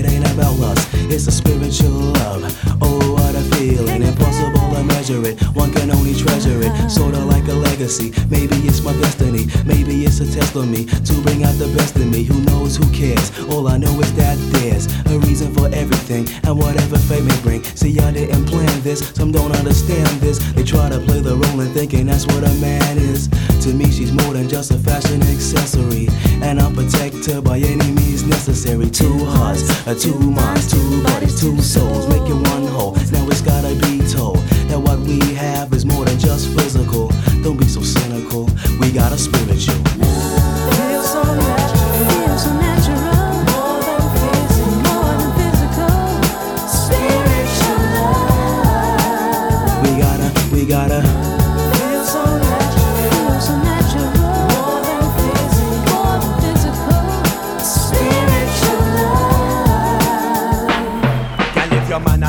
it 0.00 0.10
ain't 0.10 0.26
about 0.32 0.58
us, 0.60 0.80
it's 1.12 1.26
a 1.26 1.32
spiritual 1.32 1.90
love. 1.90 2.42
Oh, 2.80 3.12
what 3.12 3.34
a 3.34 3.42
feeling, 3.56 4.02
impossible 4.02 4.74
to 4.74 4.82
measure 4.84 5.22
it. 5.26 5.40
One 5.54 5.72
can 5.72 5.90
only 5.90 6.14
treasure 6.14 6.60
it, 6.62 6.72
sorta 6.90 7.18
like 7.18 7.46
a 7.48 7.52
legacy. 7.52 8.12
Maybe 8.28 8.56
it's 8.66 8.82
my 8.82 8.92
destiny, 9.00 9.46
maybe 9.66 10.04
it's 10.04 10.20
a 10.20 10.26
test 10.30 10.56
on 10.56 10.70
me 10.70 10.86
to 10.86 11.14
bring 11.22 11.44
out 11.44 11.56
the 11.58 11.68
best 11.76 11.96
in 11.96 12.10
me. 12.10 12.24
Who 12.24 12.40
knows, 12.40 12.76
who 12.76 12.90
cares? 12.92 13.30
All 13.50 13.68
I 13.68 13.76
know 13.76 13.92
is 14.00 14.12
that 14.14 14.36
there's 14.54 14.86
a 15.12 15.18
reason 15.26 15.52
for 15.54 15.66
everything 15.66 16.28
and 16.44 16.58
whatever 16.58 16.96
fate 16.98 17.24
may 17.24 17.40
bring. 17.42 17.62
See, 17.64 17.98
I 18.00 18.12
didn't 18.12 18.46
plan 18.46 18.80
this, 18.82 19.08
some 19.10 19.32
don't 19.32 19.52
understand 19.52 20.08
this. 20.20 20.38
They 20.54 20.64
try 20.64 20.88
to 20.88 20.98
play 21.00 21.20
the 21.20 21.36
role 21.36 21.60
and 21.60 21.72
thinking 21.72 22.06
that's 22.06 22.26
what 22.26 22.44
a 22.44 22.54
man 22.54 22.98
is. 22.98 23.28
To 23.60 23.74
me, 23.74 23.90
she's 23.92 24.10
more 24.10 24.32
than 24.32 24.48
just 24.48 24.70
a 24.70 24.78
fashion 24.78 25.20
accessory, 25.22 26.08
and 26.42 26.58
I'll 26.58 26.72
protect 26.72 27.26
her 27.26 27.42
by 27.42 27.58
any 27.58 27.92
means 27.92 28.24
necessary. 28.24 28.88
Two 28.88 29.18
hearts, 29.26 29.62
a 29.86 29.94
two 29.94 30.18
minds, 30.18 30.70
two 30.70 31.02
bodies, 31.04 31.38
two 31.38 31.60
souls, 31.60 32.08
making 32.08 32.42
one 32.44 32.66
whole. 32.66 32.94
Now 33.12 33.28
it's 33.28 33.42
gotta 33.42 33.74
be 33.74 34.00
told 34.08 34.38
that 34.70 34.80
what 34.80 34.98
we 35.00 35.20
have 35.34 35.74
is 35.74 35.84
more 35.84 36.06
than 36.06 36.18
just 36.18 36.48
physical. 36.56 37.08
Don't 37.42 37.58
be 37.58 37.68
so 37.68 37.82
cynical. 37.82 38.48
We 38.80 38.90
got 38.90 39.12
a 39.12 39.18
spiritual. 39.18 39.59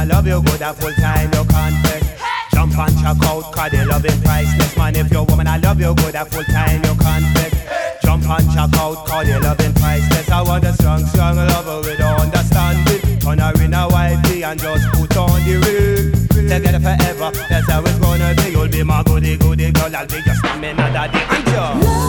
I 0.01 0.03
love 0.03 0.25
you 0.25 0.41
good 0.41 0.63
at 0.63 0.75
full 0.77 0.91
time, 0.93 1.29
no 1.29 1.45
conflict. 1.45 2.09
Jump 2.55 2.75
and 2.75 2.97
check 2.97 3.21
out, 3.21 3.53
cause 3.53 3.69
they 3.69 3.85
love 3.85 4.03
it 4.03 4.19
priceless. 4.23 4.75
Man, 4.75 4.95
if 4.95 5.11
you're 5.11 5.23
woman, 5.23 5.45
I 5.45 5.57
love 5.57 5.79
you 5.79 5.93
good 5.93 6.15
at 6.15 6.27
full 6.27 6.43
time, 6.45 6.81
no 6.81 6.95
conflict. 6.95 7.53
Jump 8.01 8.27
and 8.27 8.47
check 8.49 8.81
out, 8.81 9.05
cause 9.05 9.27
they 9.27 9.39
love 9.39 9.59
it 9.59 9.75
priceless. 9.75 10.27
I 10.31 10.41
want 10.41 10.63
a 10.63 10.73
strong, 10.73 11.05
strong 11.05 11.35
lover 11.35 11.81
with 11.87 12.01
understanding. 12.01 13.19
Turn 13.19 13.37
her 13.37 13.53
in 13.63 13.75
a 13.75 13.87
wifey 13.89 14.41
and 14.41 14.59
just 14.59 14.89
put 14.93 15.15
on 15.17 15.39
the 15.45 15.61
ring. 15.61 16.49
Together 16.49 16.79
forever, 16.79 17.29
that's 17.47 17.69
how 17.69 17.83
it's 17.83 17.99
gonna 17.99 18.33
be. 18.37 18.49
You'll 18.49 18.69
be 18.69 18.81
my 18.81 19.03
goody, 19.03 19.37
goody 19.37 19.71
girl, 19.71 19.95
I'll 19.95 20.07
be 20.07 20.15
your 20.15 20.33
stamina 20.33 20.89
daddy 20.97 21.19
and 21.19 21.85
you. 21.85 22.00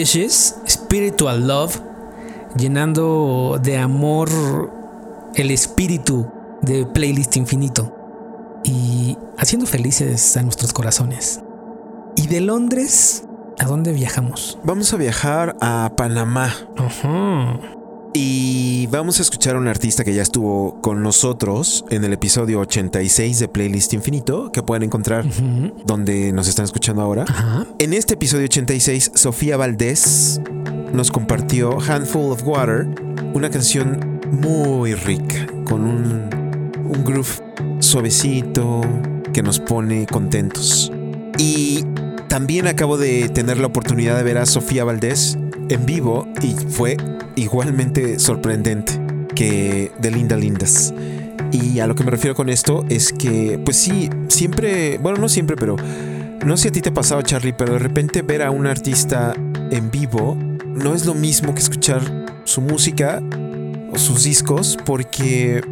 Species, 0.00 0.56
Spiritual 0.66 1.46
Love, 1.46 1.78
llenando 2.56 3.60
de 3.62 3.76
amor 3.76 4.30
el 5.34 5.50
espíritu 5.50 6.26
de 6.62 6.86
Playlist 6.86 7.36
Infinito 7.36 7.94
y 8.64 9.18
haciendo 9.36 9.66
felices 9.66 10.38
a 10.38 10.42
nuestros 10.42 10.72
corazones. 10.72 11.42
¿Y 12.16 12.28
de 12.28 12.40
Londres 12.40 13.24
a 13.58 13.66
dónde 13.66 13.92
viajamos? 13.92 14.58
Vamos 14.64 14.90
a 14.94 14.96
viajar 14.96 15.54
a 15.60 15.92
Panamá 15.96 16.54
Ajá. 16.78 17.60
Y 18.12 18.86
vamos 18.88 19.18
a 19.18 19.22
escuchar 19.22 19.56
a 19.56 19.58
un 19.58 19.68
artista 19.68 20.04
que 20.04 20.14
ya 20.14 20.22
estuvo 20.22 20.80
con 20.80 21.02
nosotros 21.02 21.84
en 21.90 22.04
el 22.04 22.12
episodio 22.12 22.60
86 22.60 23.38
de 23.38 23.48
Playlist 23.48 23.92
Infinito, 23.92 24.50
que 24.52 24.62
pueden 24.62 24.82
encontrar 24.82 25.24
donde 25.84 26.32
nos 26.32 26.48
están 26.48 26.64
escuchando 26.64 27.02
ahora. 27.02 27.24
En 27.78 27.92
este 27.92 28.14
episodio 28.14 28.44
86, 28.44 29.12
Sofía 29.14 29.56
Valdés 29.56 30.40
nos 30.92 31.10
compartió 31.10 31.78
Handful 31.80 32.32
of 32.32 32.42
Water, 32.44 32.88
una 33.32 33.50
canción 33.50 34.20
muy 34.30 34.94
rica, 34.94 35.46
con 35.64 35.82
un, 35.82 36.30
un 36.84 37.04
groove 37.04 37.42
suavecito 37.78 38.80
que 39.32 39.42
nos 39.42 39.60
pone 39.60 40.06
contentos. 40.06 40.90
Y 41.38 41.84
también 42.28 42.66
acabo 42.66 42.96
de 42.98 43.28
tener 43.28 43.58
la 43.58 43.68
oportunidad 43.68 44.16
de 44.16 44.22
ver 44.24 44.38
a 44.38 44.46
Sofía 44.46 44.84
Valdés 44.84 45.38
en 45.70 45.86
vivo 45.86 46.28
y 46.42 46.52
fue 46.52 46.96
igualmente 47.36 48.18
sorprendente 48.18 48.92
que 49.34 49.90
de 49.98 50.10
Linda 50.10 50.36
Lindas. 50.36 50.92
Y 51.52 51.80
a 51.80 51.86
lo 51.86 51.94
que 51.94 52.04
me 52.04 52.10
refiero 52.10 52.34
con 52.34 52.48
esto 52.48 52.84
es 52.88 53.12
que, 53.12 53.58
pues 53.64 53.76
sí, 53.76 54.10
siempre, 54.28 54.98
bueno, 54.98 55.18
no 55.18 55.28
siempre, 55.28 55.56
pero 55.56 55.76
no 56.44 56.56
sé 56.56 56.68
a 56.68 56.72
ti 56.72 56.80
te 56.80 56.90
ha 56.90 56.94
pasado, 56.94 57.22
Charlie, 57.22 57.52
pero 57.52 57.74
de 57.74 57.78
repente 57.78 58.22
ver 58.22 58.42
a 58.42 58.50
un 58.50 58.66
artista 58.66 59.34
en 59.70 59.90
vivo 59.90 60.36
no 60.66 60.94
es 60.94 61.06
lo 61.06 61.14
mismo 61.14 61.54
que 61.54 61.60
escuchar 61.60 62.02
su 62.44 62.60
música 62.60 63.22
o 63.92 63.98
sus 63.98 64.24
discos, 64.24 64.76
porque 64.84 65.62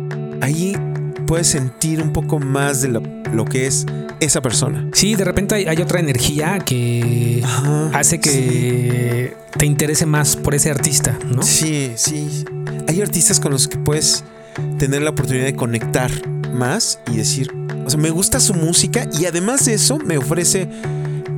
ahí 0.41 0.77
puedes 1.29 1.47
sentir 1.47 2.01
un 2.01 2.13
poco 2.15 2.41
más 2.41 2.81
de 2.81 2.89
lo, 2.89 3.03
lo 3.35 3.45
que 3.45 3.67
es 3.67 3.85
esa 4.19 4.41
persona. 4.41 4.89
Sí, 4.95 5.15
de 5.15 5.25
repente 5.25 5.55
hay, 5.55 5.67
hay 5.67 5.77
otra 5.77 6.01
energía 6.01 6.59
que 6.59 7.43
Ajá, 7.45 7.91
hace 7.93 8.19
que 8.19 9.37
te 9.57 9.67
interese 9.67 10.07
más 10.07 10.37
por 10.37 10.55
ese 10.55 10.71
artista, 10.71 11.19
¿no? 11.27 11.43
Sí, 11.43 11.93
sí. 11.97 12.45
Hay 12.89 13.03
artistas 13.03 13.41
con 13.41 13.53
los 13.53 13.69
que 13.69 13.77
puedes 13.77 14.25
tener 14.79 15.03
la 15.03 15.11
oportunidad 15.11 15.45
de 15.45 15.55
conectar 15.55 16.11
más 16.51 16.99
y 17.13 17.19
decir, 17.19 17.53
o 17.85 17.91
sea, 17.91 18.01
me 18.01 18.11
gusta 18.11 18.41
su 18.41 18.55
música 18.55 19.07
y 19.13 19.27
además 19.27 19.67
de 19.67 19.75
eso 19.75 19.99
me 19.99 20.17
ofrece 20.17 20.67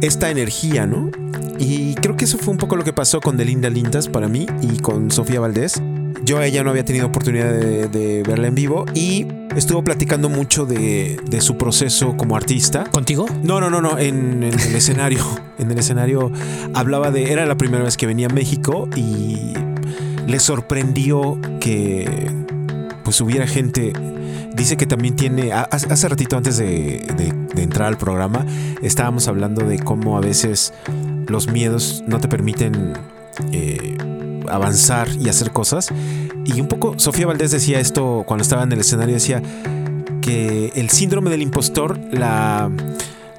esta 0.02 0.30
energía, 0.30 0.86
¿no? 0.86 1.10
Y 1.58 1.94
creo 1.96 2.16
que 2.16 2.26
eso 2.26 2.38
fue 2.38 2.52
un 2.52 2.58
poco 2.58 2.76
lo 2.76 2.84
que 2.84 2.92
pasó 2.92 3.20
con 3.20 3.36
Delinda 3.36 3.68
Lindas 3.68 4.08
para 4.08 4.28
mí 4.28 4.46
y 4.62 4.78
con 4.78 5.10
Sofía 5.10 5.40
Valdés. 5.40 5.82
Yo 6.24 6.38
a 6.38 6.46
ella 6.46 6.62
no 6.62 6.70
había 6.70 6.84
tenido 6.84 7.06
oportunidad 7.06 7.50
de, 7.52 7.88
de 7.88 8.22
verla 8.22 8.46
en 8.48 8.54
vivo 8.54 8.84
y 8.94 9.26
estuvo 9.56 9.82
platicando 9.82 10.28
mucho 10.28 10.66
de, 10.66 11.18
de 11.28 11.40
su 11.40 11.56
proceso 11.56 12.16
como 12.16 12.36
artista. 12.36 12.84
¿Contigo? 12.90 13.26
No, 13.42 13.60
no, 13.60 13.70
no, 13.70 13.80
no, 13.80 13.98
en, 13.98 14.42
en 14.42 14.52
el 14.52 14.74
escenario. 14.74 15.24
En 15.58 15.70
el 15.70 15.78
escenario 15.78 16.30
hablaba 16.74 17.10
de. 17.10 17.32
Era 17.32 17.46
la 17.46 17.56
primera 17.56 17.82
vez 17.84 17.96
que 17.96 18.06
venía 18.06 18.26
a 18.28 18.32
México 18.34 18.88
y 18.96 19.52
le 20.26 20.38
sorprendió 20.40 21.38
que 21.60 22.28
pues 23.04 23.20
hubiera 23.20 23.46
gente. 23.46 23.92
Dice 24.54 24.76
que 24.76 24.86
también 24.86 25.16
tiene. 25.16 25.52
ha- 25.52 25.62
Hace 25.62 25.92
hace 25.92 26.08
ratito 26.08 26.36
antes 26.36 26.56
de, 26.58 27.06
de- 27.16 27.34
de 27.54 27.62
entrar 27.62 27.88
al 27.88 27.96
programa, 27.98 28.44
estábamos 28.82 29.26
hablando 29.26 29.66
de 29.66 29.78
cómo 29.78 30.16
a 30.16 30.20
veces 30.20 30.72
los 31.26 31.48
miedos 31.48 32.02
no 32.06 32.20
te 32.20 32.28
permiten 32.28 32.92
eh, 33.52 33.89
avanzar 34.50 35.08
y 35.20 35.28
hacer 35.28 35.52
cosas. 35.52 35.88
Y 36.44 36.60
un 36.60 36.68
poco 36.68 36.98
Sofía 36.98 37.26
Valdés 37.26 37.50
decía 37.50 37.80
esto 37.80 38.24
cuando 38.26 38.42
estaba 38.42 38.62
en 38.62 38.72
el 38.72 38.80
escenario, 38.80 39.14
decía 39.14 39.42
que 40.20 40.72
el 40.74 40.90
síndrome 40.90 41.30
del 41.30 41.42
impostor 41.42 41.98
la, 42.12 42.70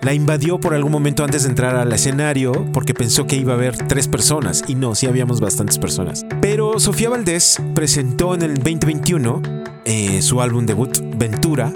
la 0.01 0.13
invadió 0.13 0.59
por 0.59 0.73
algún 0.73 0.91
momento 0.91 1.23
antes 1.23 1.43
de 1.43 1.49
entrar 1.49 1.75
al 1.75 1.93
escenario 1.93 2.51
porque 2.73 2.93
pensó 2.93 3.27
que 3.27 3.35
iba 3.35 3.53
a 3.53 3.55
haber 3.55 3.77
tres 3.77 4.07
personas 4.07 4.63
y 4.67 4.75
no, 4.75 4.95
sí 4.95 5.07
habíamos 5.07 5.39
bastantes 5.39 5.77
personas. 5.77 6.25
Pero 6.41 6.79
Sofía 6.79 7.09
Valdés 7.09 7.57
presentó 7.75 8.33
en 8.33 8.41
el 8.41 8.55
2021 8.55 9.41
eh, 9.85 10.21
su 10.21 10.41
álbum 10.41 10.65
debut 10.65 10.97
Ventura, 11.17 11.71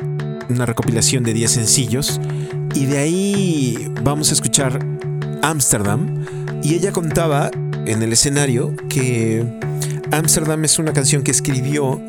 una 0.50 0.66
recopilación 0.66 1.24
de 1.24 1.34
10 1.34 1.52
sencillos 1.52 2.20
y 2.74 2.86
de 2.86 2.98
ahí 2.98 3.92
vamos 4.04 4.32
a 4.32 4.34
escuchar 4.34 4.80
Amsterdam 5.42 6.26
y 6.64 6.74
ella 6.74 6.92
contaba 6.92 7.52
en 7.86 8.02
el 8.02 8.14
escenario 8.14 8.74
que 8.90 9.46
Amsterdam 10.12 10.64
es 10.66 10.80
una 10.80 10.94
canción 10.94 11.24
que 11.24 11.32
escribió 11.32 12.02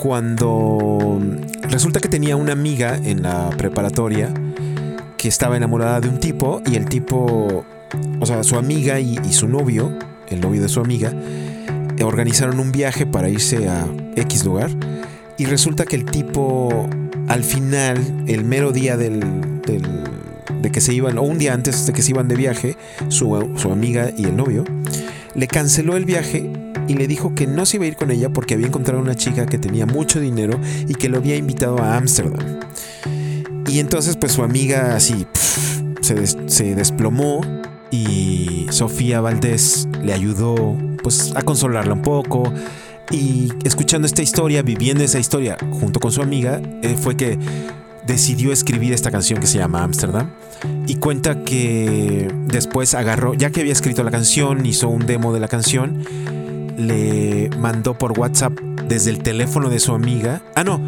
cuando 0.00 1.20
resulta 1.70 2.00
que 2.00 2.08
tenía 2.08 2.36
una 2.36 2.52
amiga 2.52 2.96
en 3.02 3.22
la 3.22 3.50
preparatoria 3.50 4.32
que 5.16 5.28
estaba 5.28 5.56
enamorada 5.56 6.00
de 6.00 6.08
un 6.08 6.20
tipo 6.20 6.60
y 6.66 6.76
el 6.76 6.86
tipo 6.86 7.64
o 8.20 8.26
sea, 8.26 8.42
su 8.42 8.56
amiga 8.56 9.00
y, 9.00 9.16
su 9.32 9.48
novio, 9.48 9.92
el 10.28 10.40
novio 10.40 10.60
de 10.62 10.68
su 10.68 10.80
amiga, 10.80 11.12
organizaron 12.02 12.58
un 12.58 12.72
viaje 12.72 13.06
para 13.06 13.28
irse 13.28 13.68
a 13.68 13.86
X 14.16 14.44
lugar. 14.44 14.70
Y 15.38 15.46
resulta 15.46 15.84
que 15.84 15.96
el 15.96 16.04
tipo, 16.04 16.88
al 17.28 17.44
final, 17.44 18.24
el 18.26 18.44
mero 18.44 18.72
día 18.72 18.96
del- 18.96 19.60
de 20.64 20.72
que 20.72 20.80
se 20.80 20.94
iban, 20.94 21.18
o 21.18 21.22
un 21.22 21.38
día 21.38 21.52
antes 21.52 21.86
de 21.86 21.92
que 21.92 22.02
se 22.02 22.10
iban 22.10 22.26
de 22.26 22.36
viaje, 22.36 22.76
su, 23.08 23.52
su 23.56 23.70
amiga 23.70 24.10
y 24.16 24.24
el 24.24 24.36
novio, 24.36 24.64
le 25.34 25.46
canceló 25.46 25.96
el 25.96 26.06
viaje 26.06 26.50
y 26.88 26.94
le 26.94 27.06
dijo 27.06 27.34
que 27.34 27.46
no 27.46 27.66
se 27.66 27.76
iba 27.76 27.84
a 27.84 27.88
ir 27.88 27.96
con 27.96 28.10
ella 28.10 28.30
porque 28.30 28.54
había 28.54 28.66
encontrado 28.66 29.00
una 29.00 29.14
chica 29.14 29.46
que 29.46 29.58
tenía 29.58 29.84
mucho 29.84 30.20
dinero 30.20 30.58
y 30.88 30.94
que 30.94 31.08
lo 31.10 31.18
había 31.18 31.36
invitado 31.36 31.78
a 31.78 31.96
Ámsterdam. 31.96 32.60
Y 33.68 33.78
entonces 33.78 34.16
pues 34.16 34.32
su 34.32 34.42
amiga 34.42 34.96
así 34.96 35.26
se, 36.00 36.26
se 36.26 36.74
desplomó 36.74 37.42
y 37.90 38.66
Sofía 38.70 39.20
Valdés 39.20 39.86
le 40.02 40.14
ayudó 40.14 40.76
pues 41.02 41.32
a 41.36 41.42
consolarla 41.42 41.92
un 41.92 42.02
poco 42.02 42.52
y 43.10 43.50
escuchando 43.64 44.06
esta 44.06 44.22
historia, 44.22 44.62
viviendo 44.62 45.04
esa 45.04 45.18
historia 45.18 45.58
junto 45.72 46.00
con 46.00 46.10
su 46.10 46.22
amiga, 46.22 46.62
eh, 46.82 46.96
fue 46.98 47.16
que 47.16 47.38
decidió 48.06 48.52
escribir 48.52 48.92
esta 48.92 49.10
canción 49.10 49.40
que 49.40 49.46
se 49.46 49.58
llama 49.58 49.82
Ámsterdam 49.82 50.30
y 50.86 50.96
cuenta 50.96 51.42
que 51.44 52.30
después 52.46 52.94
agarró, 52.94 53.34
ya 53.34 53.50
que 53.50 53.60
había 53.60 53.72
escrito 53.72 54.02
la 54.02 54.10
canción, 54.10 54.64
hizo 54.66 54.88
un 54.88 55.06
demo 55.06 55.32
de 55.32 55.40
la 55.40 55.48
canción, 55.48 56.04
le 56.76 57.50
mandó 57.58 57.94
por 57.94 58.18
WhatsApp 58.18 58.52
desde 58.88 59.10
el 59.10 59.18
teléfono 59.22 59.70
de 59.70 59.78
su 59.78 59.92
amiga. 59.94 60.42
Ah, 60.54 60.64
no, 60.64 60.78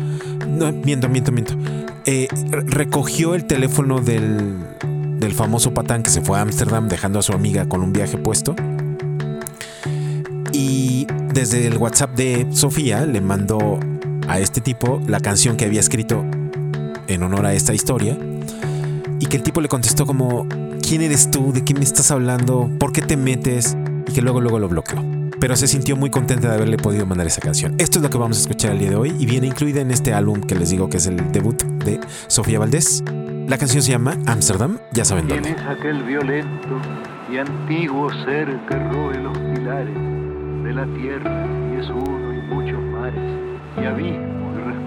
no 0.49 0.73
miento, 0.73 1.09
miento, 1.09 1.33
miento. 1.33 1.55
Eh, 2.05 2.29
re- 2.51 2.63
recogió 2.67 3.35
el 3.35 3.47
teléfono 3.47 4.01
del, 4.01 4.59
del 5.19 5.33
famoso 5.33 5.73
patán 5.75 6.03
que 6.03 6.11
se 6.11 6.21
fue 6.21 6.39
a 6.39 6.43
Ámsterdam 6.43 6.89
dejando 6.89 7.19
a 7.19 7.23
su 7.23 7.33
amiga 7.33 7.69
con 7.69 7.83
un 7.83 7.93
viaje 7.93 8.19
puesto. 8.19 8.55
Y 10.53 11.07
desde 11.33 11.67
el 11.67 11.77
WhatsApp 11.77 12.15
de 12.17 12.47
Sofía 12.51 13.05
le 13.07 13.21
mandó 13.21 13.79
a 14.29 14.39
este 14.41 14.61
tipo 14.61 15.01
la 15.07 15.21
canción 15.21 15.57
que 15.57 15.65
había 15.65 15.81
escrito 15.81 16.25
en 17.09 17.23
honor 17.23 17.47
a 17.47 17.55
esta 17.55 17.75
historia. 17.75 18.17
Y 19.19 19.27
que 19.27 19.37
el 19.37 19.43
tipo 19.43 19.61
le 19.61 19.69
contestó 19.69 20.07
como, 20.07 20.47
¿quién 20.87 21.03
eres 21.03 21.31
tú? 21.31 21.53
¿De 21.53 21.65
qué 21.65 21.75
me 21.75 21.83
estás 21.83 22.11
hablando? 22.11 22.71
¿Por 22.79 22.93
qué 22.93 23.03
te 23.03 23.17
metes? 23.17 23.77
Y 24.09 24.13
que 24.13 24.23
luego, 24.23 24.41
luego 24.41 24.59
lo 24.59 24.69
bloqueó. 24.69 25.03
Pero 25.39 25.57
se 25.57 25.69
sintió 25.69 25.97
muy 25.97 26.11
contenta 26.11 26.49
de 26.49 26.55
haberle 26.55 26.77
podido 26.79 27.07
mandar 27.07 27.27
esa 27.27 27.41
canción. 27.41 27.75
Esto 27.79 27.99
es 27.99 28.03
lo 28.03 28.11
que 28.11 28.19
vamos 28.19 28.39
a 28.39 28.41
escuchar 28.41 28.73
el 28.73 28.79
día 28.79 28.91
de 28.91 28.97
hoy 28.97 29.15
y 29.19 29.27
viene 29.27 29.47
incluida 29.47 29.81
en 29.81 29.91
este 29.91 30.15
álbum 30.15 30.41
que 30.41 30.55
les 30.55 30.71
digo 30.71 30.89
que 30.89 30.97
es 30.97 31.07
el 31.07 31.33
debut 31.33 31.63
de 31.63 32.01
Sofía 32.27 32.59
Valdés. 32.59 33.03
La 33.47 33.59
canción 33.59 33.83
se 33.83 33.93
llama 33.93 34.17
Amsterdam, 34.27 34.79
ya 34.93 35.05
saben 35.05 35.27
¿Quién 35.27 35.43
dónde. 35.43 35.61
es 35.61 35.67
aquel 35.67 36.03
violento 36.03 36.81
y 37.33 37.37
antiguo 37.39 38.11
ser 38.25 38.59
que 38.69 38.77
roe 38.77 39.19
los 39.19 39.39
pilares 39.39 39.95
de 40.65 40.73
la 40.73 40.87
tierra 40.95 41.47
y 41.73 41.81
es 41.81 41.89
uno 41.91 42.33
y 42.33 42.41
muchos 42.53 42.83
mares 42.83 43.21
y 43.81 43.85
abismo 43.85 44.33
y 44.33 44.36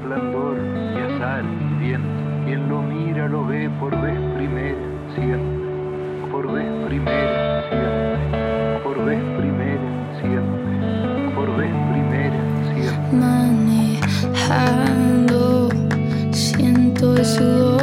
resplandor 0.09 0.57
y 0.95 0.97
azar 1.13 1.43
y 1.43 1.73
viento? 1.79 2.07
Quien 2.45 2.69
lo 2.69 2.81
mira 2.81 3.27
lo 3.27 3.45
ve 3.45 3.69
por 3.79 3.91
vez 4.01 4.19
primera 4.35 4.77
siempre, 5.15 6.29
por 6.31 6.51
vez 6.51 6.65
primera 6.87 7.63
siempre, 7.69 8.17
por 8.83 9.05
vez 9.05 9.21
primera 9.37 10.19
siempre, 10.19 11.31
por 11.35 11.57
vez 11.57 11.71
primera 11.91 12.41
siempre. 12.73 13.17
manejando. 13.19 14.89
Siento 16.31 17.15
el 17.15 17.25
sudor 17.25 17.78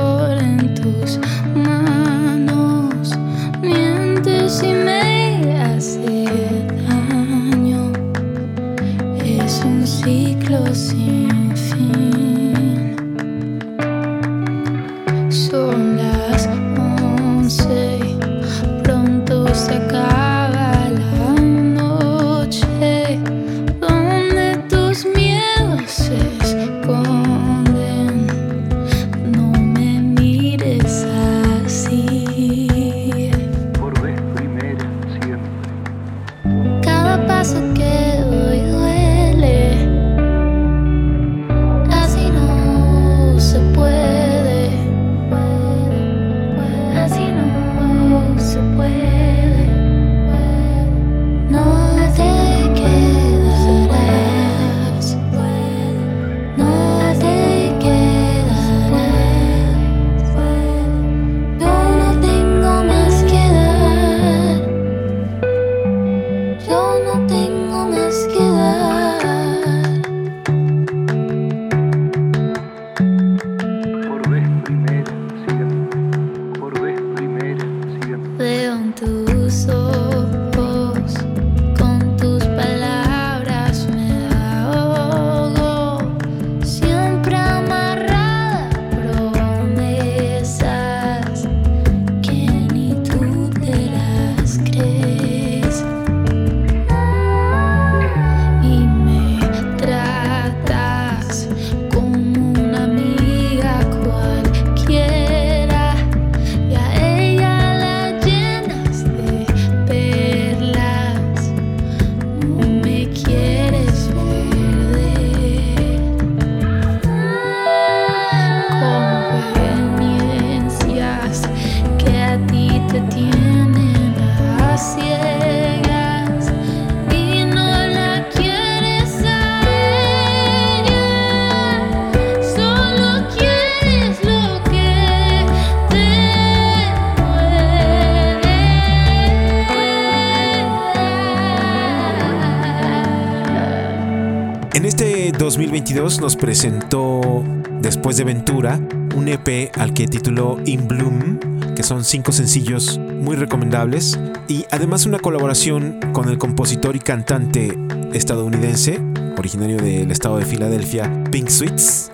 2022 145.96 146.20
nos 146.20 146.37
presentó, 146.37 147.42
después 147.80 148.18
de 148.18 148.24
Ventura, 148.24 148.78
un 149.14 149.28
EP 149.28 149.70
al 149.78 149.94
que 149.94 150.06
tituló 150.06 150.59
In 150.66 150.87
Bloom, 150.87 151.38
que 151.74 151.82
son 151.82 152.04
cinco 152.04 152.32
sencillos 152.32 152.98
muy 152.98 153.35
recomendables, 153.35 154.18
y 154.46 154.66
además 154.70 155.06
una 155.06 155.18
colaboración 155.18 155.98
con 156.12 156.28
el 156.28 156.37
compositor 156.37 156.96
y 156.96 156.98
cantante 156.98 157.78
estadounidense, 158.12 159.00
originario 159.38 159.78
del 159.78 160.11
estado 160.11 160.37
de 160.37 160.44
Filadelfia, 160.44 161.11
Pink 161.30 161.48
Sweets. 161.48 162.12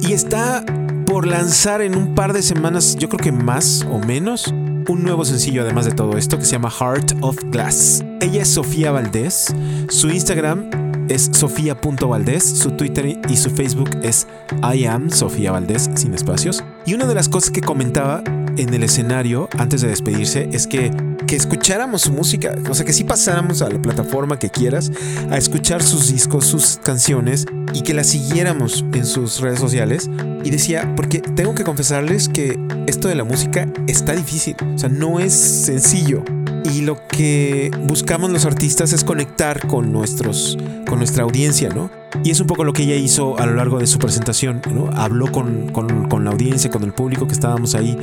Y 0.00 0.12
está 0.12 0.62
por 1.06 1.26
lanzar 1.26 1.80
en 1.80 1.96
un 1.96 2.14
par 2.14 2.34
de 2.34 2.42
semanas, 2.42 2.96
yo 2.96 3.08
creo 3.08 3.20
que 3.20 3.32
más 3.32 3.86
o 3.90 3.98
menos, 3.98 4.48
un 4.48 5.02
nuevo 5.02 5.24
sencillo 5.24 5.62
además 5.62 5.86
de 5.86 5.92
todo 5.92 6.18
esto 6.18 6.38
que 6.38 6.44
se 6.44 6.52
llama 6.52 6.70
Heart 6.70 7.16
of 7.22 7.38
Glass. 7.44 8.04
Ella 8.20 8.42
es 8.42 8.48
Sofía 8.48 8.90
Valdés, 8.90 9.54
su 9.88 10.10
Instagram 10.10 10.77
es 11.08 11.30
sofía.valdés, 11.32 12.44
su 12.44 12.72
Twitter 12.72 13.18
y 13.28 13.36
su 13.36 13.50
Facebook 13.50 13.90
es 14.02 14.26
I 14.62 14.86
am 14.86 15.10
Sofía 15.10 15.52
Valdés 15.52 15.90
sin 15.94 16.14
espacios. 16.14 16.64
Y 16.86 16.94
una 16.94 17.06
de 17.06 17.14
las 17.14 17.28
cosas 17.28 17.50
que 17.50 17.60
comentaba 17.60 18.22
en 18.56 18.74
el 18.74 18.82
escenario 18.82 19.48
antes 19.56 19.80
de 19.80 19.88
despedirse 19.88 20.48
es 20.52 20.66
que, 20.66 20.90
que 21.26 21.36
escucháramos 21.36 22.02
su 22.02 22.12
música, 22.12 22.54
o 22.68 22.74
sea, 22.74 22.84
que 22.84 22.92
sí 22.92 23.04
pasáramos 23.04 23.62
a 23.62 23.70
la 23.70 23.80
plataforma 23.80 24.38
que 24.38 24.50
quieras 24.50 24.90
a 25.30 25.38
escuchar 25.38 25.82
sus 25.82 26.12
discos, 26.12 26.46
sus 26.46 26.78
canciones 26.82 27.46
y 27.72 27.82
que 27.82 27.94
las 27.94 28.08
siguiéramos 28.08 28.84
en 28.92 29.06
sus 29.06 29.40
redes 29.40 29.60
sociales. 29.60 30.10
Y 30.44 30.50
decía, 30.50 30.92
porque 30.96 31.20
tengo 31.20 31.54
que 31.54 31.64
confesarles 31.64 32.28
que 32.28 32.58
esto 32.86 33.08
de 33.08 33.14
la 33.14 33.24
música 33.24 33.68
está 33.86 34.14
difícil, 34.14 34.56
o 34.74 34.78
sea, 34.78 34.88
no 34.88 35.20
es 35.20 35.32
sencillo. 35.32 36.24
Y 36.64 36.82
lo 36.82 37.06
que 37.08 37.70
buscamos 37.82 38.30
los 38.30 38.44
artistas 38.44 38.92
es 38.92 39.04
conectar 39.04 39.66
con 39.66 39.92
nuestros, 39.92 40.58
con 40.86 40.98
nuestra 40.98 41.24
audiencia, 41.24 41.68
¿no? 41.70 41.90
Y 42.24 42.30
es 42.30 42.40
un 42.40 42.46
poco 42.46 42.64
lo 42.64 42.72
que 42.72 42.82
ella 42.84 42.96
hizo 42.96 43.38
a 43.38 43.46
lo 43.46 43.54
largo 43.54 43.78
de 43.78 43.86
su 43.86 43.98
presentación. 43.98 44.60
Habló 44.94 45.30
con, 45.30 45.68
con- 45.72 46.24
la 46.24 46.30
audiencia, 46.30 46.70
con 46.70 46.82
el 46.82 46.92
público 46.92 47.26
que 47.26 47.32
estábamos 47.32 47.74
ahí 47.74 47.96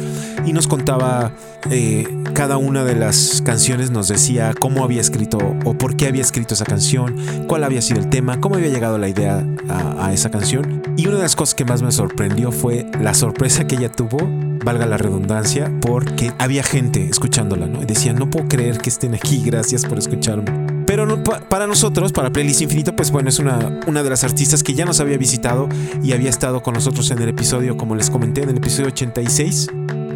y 0.46 0.54
nos 0.54 0.68
contaba 0.68 1.32
eh, 1.70 2.08
cada 2.34 2.58
una 2.58 2.84
de 2.86 2.96
las 2.96 3.42
canciones, 3.44 3.92
nos 3.92 4.08
decía 4.08 4.54
cómo 4.58 4.84
había 4.84 5.02
escrito 5.02 5.38
o 5.66 5.74
por 5.74 5.98
qué 5.98 6.08
había 6.08 6.22
escrito 6.22 6.54
esa 6.54 6.66
canción, 6.66 7.16
cuál 7.48 7.64
había 7.66 7.82
sido 7.82 8.00
el 8.00 8.10
tema, 8.10 8.40
cómo 8.40 8.56
había 8.56 8.70
llegado 8.70 8.98
la 8.98 9.10
idea 9.10 9.46
a, 9.70 10.06
a 10.08 10.14
esa 10.14 10.30
canción. 10.32 10.82
Y 10.98 11.08
una 11.08 11.18
de 11.18 11.24
las 11.24 11.36
cosas 11.36 11.56
que 11.56 11.66
más 11.66 11.82
me 11.82 11.92
sorprendió 11.92 12.52
fue 12.52 12.86
la 13.02 13.14
sorpresa 13.14 13.68
que 13.68 13.76
ella 13.76 13.92
tuvo, 13.92 14.18
valga 14.64 14.86
la 14.86 14.98
redundancia, 14.98 15.72
porque 15.82 16.32
había 16.40 16.64
gente 16.64 17.08
escuchándola, 17.10 17.68
¿no? 17.68 17.82
Y 17.84 17.86
decía, 17.86 18.14
no 18.14 18.30
puedo 18.30 18.48
creer 18.48 18.78
que 18.78 18.90
estén 18.90 19.14
aquí, 19.14 19.42
gracias 19.44 19.86
por 19.86 19.98
escucharme. 19.98 20.65
Pero 20.86 21.06
no- 21.06 21.24
pa- 21.24 21.40
para 21.40 21.68
nosotros, 21.68 22.12
para 22.12 22.30
Playlist 22.32 22.62
Infinito, 22.62 22.96
pues 22.96 23.12
bueno, 23.12 23.30
es 23.30 23.40
una, 23.40 23.80
una 23.88 24.04
de 24.04 24.10
las 24.10 24.24
artistas 24.24 24.64
que 24.64 24.74
ya 24.74 24.86
nos 24.86 25.00
había 25.00 25.18
visitado 25.18 25.68
y 26.04 26.14
había 26.14 26.30
estado 26.30 26.62
con 26.62 26.74
nosotros 26.76 27.10
en 27.12 27.20
el 27.22 27.30
episodio, 27.30 27.76
como 27.78 27.96
les 27.96 28.10
comenté, 28.10 28.44
en 28.44 28.50
el 28.50 28.58
episodio 28.58 28.88
86. 28.90 29.68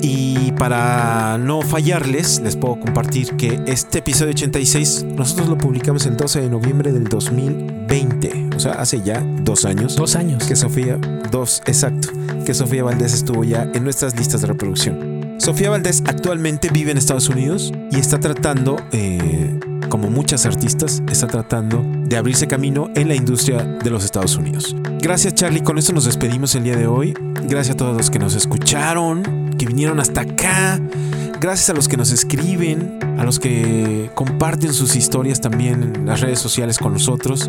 Y 0.02 0.54
para 0.54 1.38
no 1.38 1.62
fallarles, 1.62 2.40
les 2.40 2.56
puedo 2.56 2.80
compartir 2.80 3.36
que 3.36 3.60
este 3.68 4.00
episodio 4.00 4.32
86 4.32 5.06
nosotros 5.16 5.50
lo 5.50 5.58
publicamos 5.58 6.06
el 6.06 6.16
12 6.16 6.40
de 6.42 6.50
noviembre 6.50 6.94
del 6.94 7.04
2020. 7.06 8.50
O 8.56 8.60
sea, 8.60 8.74
hace 8.74 9.02
ya 9.02 9.22
dos 9.44 9.66
años. 9.66 9.96
Dos 9.98 10.16
años. 10.16 10.46
Que 10.46 10.56
Sofía, 10.56 10.98
dos, 11.32 11.62
exacto, 11.66 12.10
que 12.46 12.54
Sofía 12.54 12.84
Valdés 12.84 13.14
estuvo 13.14 13.44
ya 13.44 13.70
en 13.74 13.84
nuestras 13.84 14.16
listas 14.18 14.40
de 14.42 14.48
reproducción. 14.48 15.36
Sofía 15.40 15.70
Valdés 15.70 16.02
actualmente 16.06 16.70
vive 16.70 16.92
en 16.92 16.98
Estados 16.98 17.28
Unidos 17.30 17.74
y 17.92 17.98
está 17.98 18.20
tratando, 18.20 18.78
eh, 18.92 19.60
como 19.90 20.10
muchas 20.10 20.46
artistas, 20.46 21.02
está 21.12 21.28
tratando 21.28 21.84
de 22.06 22.16
abrirse 22.16 22.48
camino 22.48 22.90
en 22.96 23.08
la 23.08 23.16
industria 23.16 23.64
de 23.64 23.90
los 23.90 24.06
Estados 24.06 24.38
Unidos. 24.38 24.76
Gracias 25.02 25.34
Charlie, 25.34 25.62
con 25.62 25.78
esto 25.78 25.94
nos 25.94 26.06
despedimos 26.06 26.56
el 26.56 26.64
día 26.64 26.76
de 26.76 26.88
hoy. 26.88 27.14
Gracias 27.48 27.76
a 27.76 27.78
todos 27.78 27.98
los 27.98 28.10
que 28.10 28.20
nos 28.20 28.36
escucharon, 28.36 29.52
que 29.58 29.66
vinieron 29.66 30.00
hasta 30.00 30.22
acá. 30.22 30.80
Gracias 31.40 31.70
a 31.70 31.74
los 31.74 31.88
que 31.88 31.98
nos 31.98 32.12
escriben, 32.12 33.00
a 33.18 33.24
los 33.24 33.40
que 33.40 34.10
comparten 34.14 34.74
sus 34.74 34.96
historias 34.96 35.42
también 35.42 35.84
en 35.96 36.06
las 36.06 36.22
redes 36.22 36.40
sociales 36.40 36.78
con 36.78 36.94
nosotros. 36.94 37.48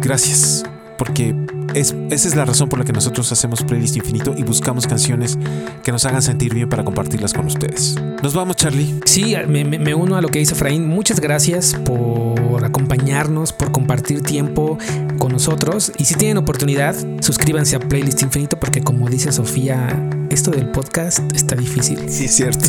Gracias, 0.00 0.64
porque 0.98 1.34
es, 1.76 1.94
esa 2.10 2.28
es 2.28 2.34
la 2.34 2.46
razón 2.46 2.70
por 2.70 2.78
la 2.78 2.84
que 2.86 2.92
nosotros 2.92 3.30
hacemos 3.30 3.62
Playlist 3.62 3.96
Infinito 3.96 4.34
y 4.36 4.42
buscamos 4.42 4.86
canciones 4.86 5.38
que 5.84 5.92
nos 5.92 6.06
hagan 6.06 6.22
sentir 6.22 6.54
bien 6.54 6.70
para 6.70 6.84
compartirlas 6.84 7.34
con 7.34 7.46
ustedes. 7.46 7.96
Nos 8.22 8.32
vamos, 8.32 8.56
Charlie. 8.56 8.98
Sí, 9.04 9.34
me, 9.46 9.94
uno 9.94 10.16
a 10.16 10.22
lo 10.22 10.28
que 10.28 10.38
dice 10.38 10.54
Efraín. 10.54 10.88
Muchas 10.88 11.20
gracias 11.20 11.74
por 11.84 12.64
acompañarnos, 12.64 13.52
por 13.52 13.72
compartir 13.72 14.22
tiempo 14.22 14.78
con 15.18 15.32
nosotros. 15.32 15.92
Y 15.98 16.06
si 16.06 16.14
tienen 16.14 16.38
oportunidad, 16.38 16.96
suscríbanse 17.20 17.76
a 17.76 17.80
Playlist 17.80 18.22
Infinito 18.22 18.58
porque 18.58 18.80
como 18.80 19.10
dice 19.10 19.30
Sofía, 19.30 19.88
esto 20.30 20.50
del 20.50 20.70
podcast 20.70 21.20
está 21.34 21.56
difícil. 21.56 22.08
Sí, 22.08 22.26
es 22.26 22.34
cierto. 22.34 22.68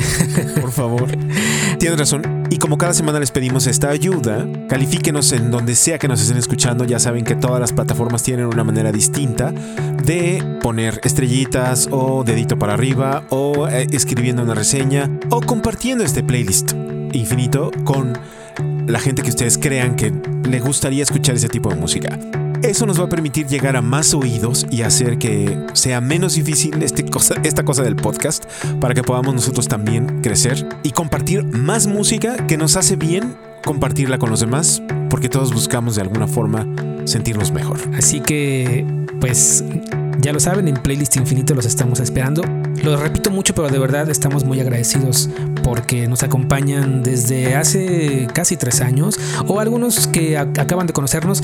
Por 0.61 0.71
favor. 0.71 1.07
Tienes 1.79 1.99
razón. 1.99 2.47
Y 2.49 2.57
como 2.57 2.77
cada 2.77 2.93
semana 2.93 3.19
les 3.19 3.31
pedimos 3.31 3.67
esta 3.67 3.89
ayuda, 3.89 4.47
califíquenos 4.69 5.31
en 5.31 5.51
donde 5.51 5.75
sea 5.75 5.99
que 5.99 6.07
nos 6.07 6.21
estén 6.21 6.37
escuchando. 6.37 6.85
Ya 6.85 6.99
saben 6.99 7.23
que 7.23 7.35
todas 7.35 7.59
las 7.59 7.73
plataformas 7.73 8.23
tienen 8.23 8.45
una 8.45 8.63
manera 8.63 8.91
distinta 8.91 9.51
de 9.51 10.59
poner 10.61 11.01
estrellitas 11.03 11.87
o 11.91 12.23
dedito 12.23 12.57
para 12.57 12.73
arriba 12.73 13.23
o 13.29 13.67
eh, 13.67 13.87
escribiendo 13.91 14.43
una 14.43 14.55
reseña 14.55 15.09
o 15.29 15.41
compartiendo 15.41 16.03
este 16.03 16.23
playlist 16.23 16.73
infinito 17.13 17.71
con 17.83 18.17
la 18.87 18.99
gente 18.99 19.21
que 19.21 19.29
ustedes 19.29 19.57
crean 19.57 19.95
que 19.95 20.13
le 20.47 20.59
gustaría 20.59 21.03
escuchar 21.03 21.35
ese 21.35 21.49
tipo 21.49 21.69
de 21.69 21.75
música. 21.75 22.17
Eso 22.63 22.85
nos 22.85 22.99
va 22.99 23.05
a 23.05 23.09
permitir 23.09 23.47
llegar 23.47 23.75
a 23.75 23.81
más 23.81 24.13
oídos 24.13 24.65
y 24.69 24.81
hacer 24.81 25.17
que 25.17 25.57
sea 25.73 26.01
menos 26.01 26.35
difícil 26.35 26.81
este 26.81 27.05
esta 27.43 27.63
cosa 27.63 27.83
del 27.83 27.95
podcast 27.95 28.45
para 28.79 28.93
que 28.93 29.03
podamos 29.03 29.33
nosotros 29.33 29.67
también 29.67 30.21
crecer 30.21 30.67
y 30.83 30.91
compartir 30.91 31.43
más 31.43 31.87
música 31.87 32.47
que 32.47 32.57
nos 32.57 32.75
hace 32.75 32.95
bien 32.95 33.35
compartirla 33.63 34.17
con 34.17 34.29
los 34.29 34.39
demás 34.39 34.81
porque 35.09 35.29
todos 35.29 35.53
buscamos 35.53 35.95
de 35.95 36.01
alguna 36.01 36.27
forma 36.27 36.65
sentirnos 37.05 37.51
mejor. 37.51 37.79
Así 37.97 38.19
que, 38.19 38.85
pues, 39.19 39.63
ya 40.19 40.33
lo 40.33 40.39
saben, 40.39 40.67
en 40.67 40.75
Playlist 40.75 41.15
Infinito 41.15 41.53
los 41.53 41.65
estamos 41.65 41.99
esperando. 41.99 42.41
Lo 42.83 42.97
repito 42.97 43.31
mucho, 43.31 43.53
pero 43.53 43.69
de 43.69 43.79
verdad 43.79 44.09
estamos 44.09 44.43
muy 44.43 44.59
agradecidos 44.59 45.29
porque 45.63 46.07
nos 46.07 46.23
acompañan 46.23 47.03
desde 47.03 47.55
hace 47.55 48.27
casi 48.33 48.57
tres 48.57 48.81
años 48.81 49.19
o 49.47 49.59
algunos 49.59 50.07
que 50.07 50.37
acaban 50.37 50.87
de 50.87 50.93
conocernos. 50.93 51.43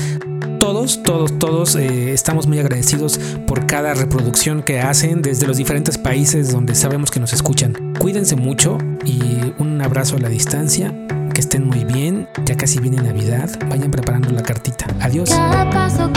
Todos, 0.58 1.02
todos, 1.02 1.38
todos 1.38 1.76
eh, 1.76 2.12
estamos 2.12 2.46
muy 2.46 2.58
agradecidos 2.58 3.20
por 3.46 3.66
cada 3.66 3.92
reproducción 3.92 4.62
que 4.62 4.80
hacen 4.80 5.20
desde 5.20 5.46
los 5.46 5.58
diferentes 5.58 5.98
países 5.98 6.52
donde 6.52 6.74
sabemos 6.74 7.10
que 7.10 7.20
nos 7.20 7.34
escuchan. 7.34 7.94
Cuídense 7.98 8.34
mucho 8.34 8.78
y 9.04 9.52
un 9.58 9.82
abrazo 9.82 10.16
a 10.16 10.20
la 10.20 10.28
distancia. 10.28 10.94
Que 11.34 11.40
estén 11.40 11.66
muy 11.66 11.84
bien. 11.84 12.28
Ya 12.46 12.56
casi 12.56 12.78
viene 12.78 12.98
Navidad. 13.02 13.50
Vayan 13.68 13.90
preparando 13.90 14.30
la 14.30 14.42
cartita. 14.42 14.86
Adiós. 15.00 15.30
Cada 15.30 15.68
paso 15.68 16.10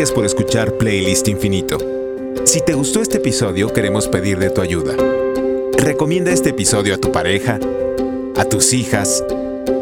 Gracias 0.00 0.16
por 0.16 0.24
escuchar 0.24 0.72
Playlist 0.78 1.28
Infinito. 1.28 1.76
Si 2.44 2.62
te 2.62 2.72
gustó 2.72 3.02
este 3.02 3.18
episodio, 3.18 3.70
queremos 3.70 4.08
pedir 4.08 4.38
de 4.38 4.48
tu 4.48 4.62
ayuda. 4.62 4.94
Recomienda 5.76 6.30
este 6.30 6.48
episodio 6.48 6.94
a 6.94 6.96
tu 6.96 7.12
pareja, 7.12 7.58
a 8.38 8.44
tus 8.46 8.72
hijas, 8.72 9.22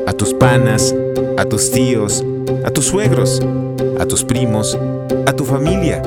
a 0.08 0.12
tus 0.12 0.34
panas, 0.34 0.92
a 1.36 1.44
tus 1.44 1.70
tíos, 1.70 2.24
a 2.64 2.72
tus 2.72 2.86
suegros, 2.86 3.40
a 4.00 4.06
tus 4.06 4.24
primos, 4.24 4.76
a 5.24 5.34
tu 5.34 5.44
familia, 5.44 6.02